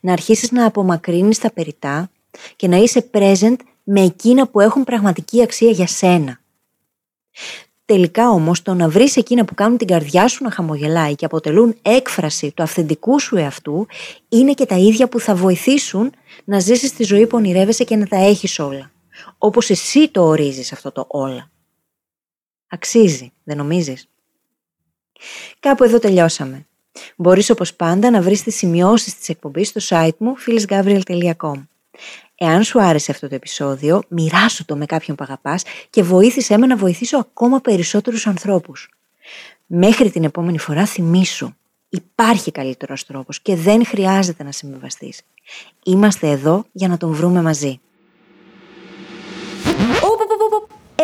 Να 0.00 0.12
αρχίσεις 0.12 0.50
να 0.50 0.66
απομακρύνεις 0.66 1.38
τα 1.38 1.50
περιτά 1.52 2.10
και 2.56 2.68
να 2.68 2.76
είσαι 2.76 3.10
present 3.12 3.56
με 3.82 4.00
εκείνα 4.00 4.48
που 4.48 4.60
έχουν 4.60 4.84
πραγματική 4.84 5.42
αξία 5.42 5.70
για 5.70 5.86
σένα. 5.86 6.40
Τελικά 7.84 8.30
όμως 8.30 8.62
το 8.62 8.74
να 8.74 8.88
βρεις 8.88 9.16
εκείνα 9.16 9.44
που 9.44 9.54
κάνουν 9.54 9.78
την 9.78 9.86
καρδιά 9.86 10.28
σου 10.28 10.44
να 10.44 10.50
χαμογελάει 10.50 11.14
και 11.14 11.24
αποτελούν 11.24 11.76
έκφραση 11.82 12.52
του 12.52 12.62
αυθεντικού 12.62 13.20
σου 13.20 13.36
εαυτού 13.36 13.86
είναι 14.28 14.52
και 14.52 14.66
τα 14.66 14.76
ίδια 14.76 15.08
που 15.08 15.20
θα 15.20 15.34
βοηθήσουν 15.34 16.12
να 16.44 16.58
ζήσεις 16.58 16.92
τη 16.92 17.04
ζωή 17.04 17.26
που 17.26 17.36
ονειρεύεσαι 17.36 17.84
και 17.84 17.96
να 17.96 18.06
τα 18.06 18.16
έχεις 18.16 18.58
όλα 18.58 18.90
όπως 19.42 19.70
εσύ 19.70 20.08
το 20.08 20.22
ορίζεις 20.22 20.72
αυτό 20.72 20.92
το 20.92 21.04
όλα. 21.08 21.50
Αξίζει, 22.68 23.32
δεν 23.44 23.56
νομίζεις; 23.56 24.08
Κάπου 25.60 25.84
εδώ 25.84 25.98
τελειώσαμε. 25.98 26.66
Μπορείς 27.16 27.50
όπως 27.50 27.74
πάντα 27.74 28.10
να 28.10 28.20
βρεις 28.22 28.42
τις 28.42 28.56
σημειώσεις 28.56 29.18
της 29.18 29.28
εκπομπής 29.28 29.68
στο 29.68 29.80
site 29.88 30.16
μου 30.18 30.34
phyllisgabriel.com 30.46 31.62
Εάν 32.34 32.62
σου 32.62 32.82
άρεσε 32.82 33.10
αυτό 33.10 33.28
το 33.28 33.34
επεισόδιο, 33.34 34.02
μοιράσου 34.08 34.64
το 34.64 34.76
με 34.76 34.86
κάποιον 34.86 35.16
που 35.16 35.24
αγαπάς 35.24 35.62
και 35.90 36.02
βοήθησέ 36.02 36.58
με 36.58 36.66
να 36.66 36.76
βοηθήσω 36.76 37.18
ακόμα 37.18 37.60
περισσότερους 37.60 38.26
ανθρώπους. 38.26 38.90
Μέχρι 39.66 40.10
την 40.10 40.24
επόμενη 40.24 40.58
φορά 40.58 40.86
θυμήσου. 40.86 41.50
Υπάρχει 41.88 42.50
καλύτερος 42.50 43.06
τρόπος 43.06 43.40
και 43.40 43.56
δεν 43.56 43.86
χρειάζεται 43.86 44.42
να 44.42 44.52
συμβιβαστείς. 44.52 45.20
Είμαστε 45.84 46.30
εδώ 46.30 46.64
για 46.72 46.88
να 46.88 46.96
τον 46.96 47.12
βρούμε 47.12 47.42
μαζί. 47.42 47.80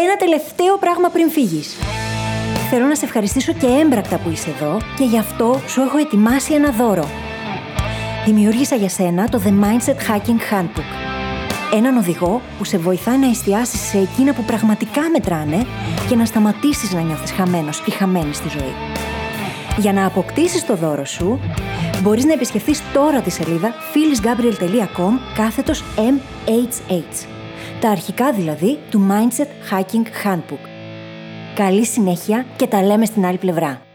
Ένα 0.02 0.16
τελευταίο 0.16 0.76
πράγμα 0.78 1.08
πριν 1.08 1.30
φύγεις. 1.30 1.76
Θέλω 2.70 2.86
να 2.86 2.94
σε 2.94 3.04
ευχαριστήσω 3.04 3.52
και 3.52 3.66
έμπρακτα 3.66 4.18
που 4.18 4.30
είσαι 4.30 4.50
εδώ 4.50 4.76
και 4.98 5.04
γι' 5.04 5.18
αυτό 5.18 5.60
σου 5.66 5.80
έχω 5.80 5.98
ετοιμάσει 5.98 6.54
ένα 6.54 6.70
δώρο. 6.70 7.08
Δημιούργησα 8.24 8.76
για 8.76 8.88
σένα 8.88 9.28
το 9.28 9.40
The 9.44 9.48
Mindset 9.48 9.96
Hacking 10.10 10.52
Handbook. 10.52 10.90
Έναν 11.74 11.96
οδηγό 11.96 12.40
που 12.58 12.64
σε 12.64 12.78
βοηθάει 12.78 13.18
να 13.18 13.28
εστιάσεις 13.28 13.80
σε 13.80 13.98
εκείνα 13.98 14.34
που 14.34 14.42
πραγματικά 14.42 15.00
μετράνε 15.12 15.66
και 16.08 16.16
να 16.16 16.24
σταματήσεις 16.24 16.92
να 16.92 17.00
νιώθεις 17.00 17.32
χαμένος 17.32 17.82
ή 17.86 17.90
χαμένη 17.90 18.34
στη 18.34 18.48
ζωή. 18.48 18.74
Για 19.78 19.92
να 19.92 20.06
αποκτήσεις 20.06 20.66
το 20.66 20.74
δώρο 20.74 21.04
σου, 21.04 21.40
μπορείς 22.02 22.24
να 22.24 22.32
επισκεφθείς 22.32 22.82
τώρα 22.92 23.20
τη 23.20 23.30
σελίδα 23.30 23.74
phyllisgabriel.com 23.92 25.18
κάθετος 25.36 25.84
MHH 25.96 27.35
τα 27.80 27.90
αρχικά 27.90 28.32
δηλαδή 28.32 28.78
του 28.90 29.06
Mindset 29.10 29.74
Hacking 29.74 30.06
Handbook. 30.24 30.68
Καλή 31.54 31.84
συνέχεια 31.86 32.46
και 32.56 32.66
τα 32.66 32.82
λέμε 32.82 33.04
στην 33.04 33.24
άλλη 33.26 33.38
πλευρά. 33.38 33.85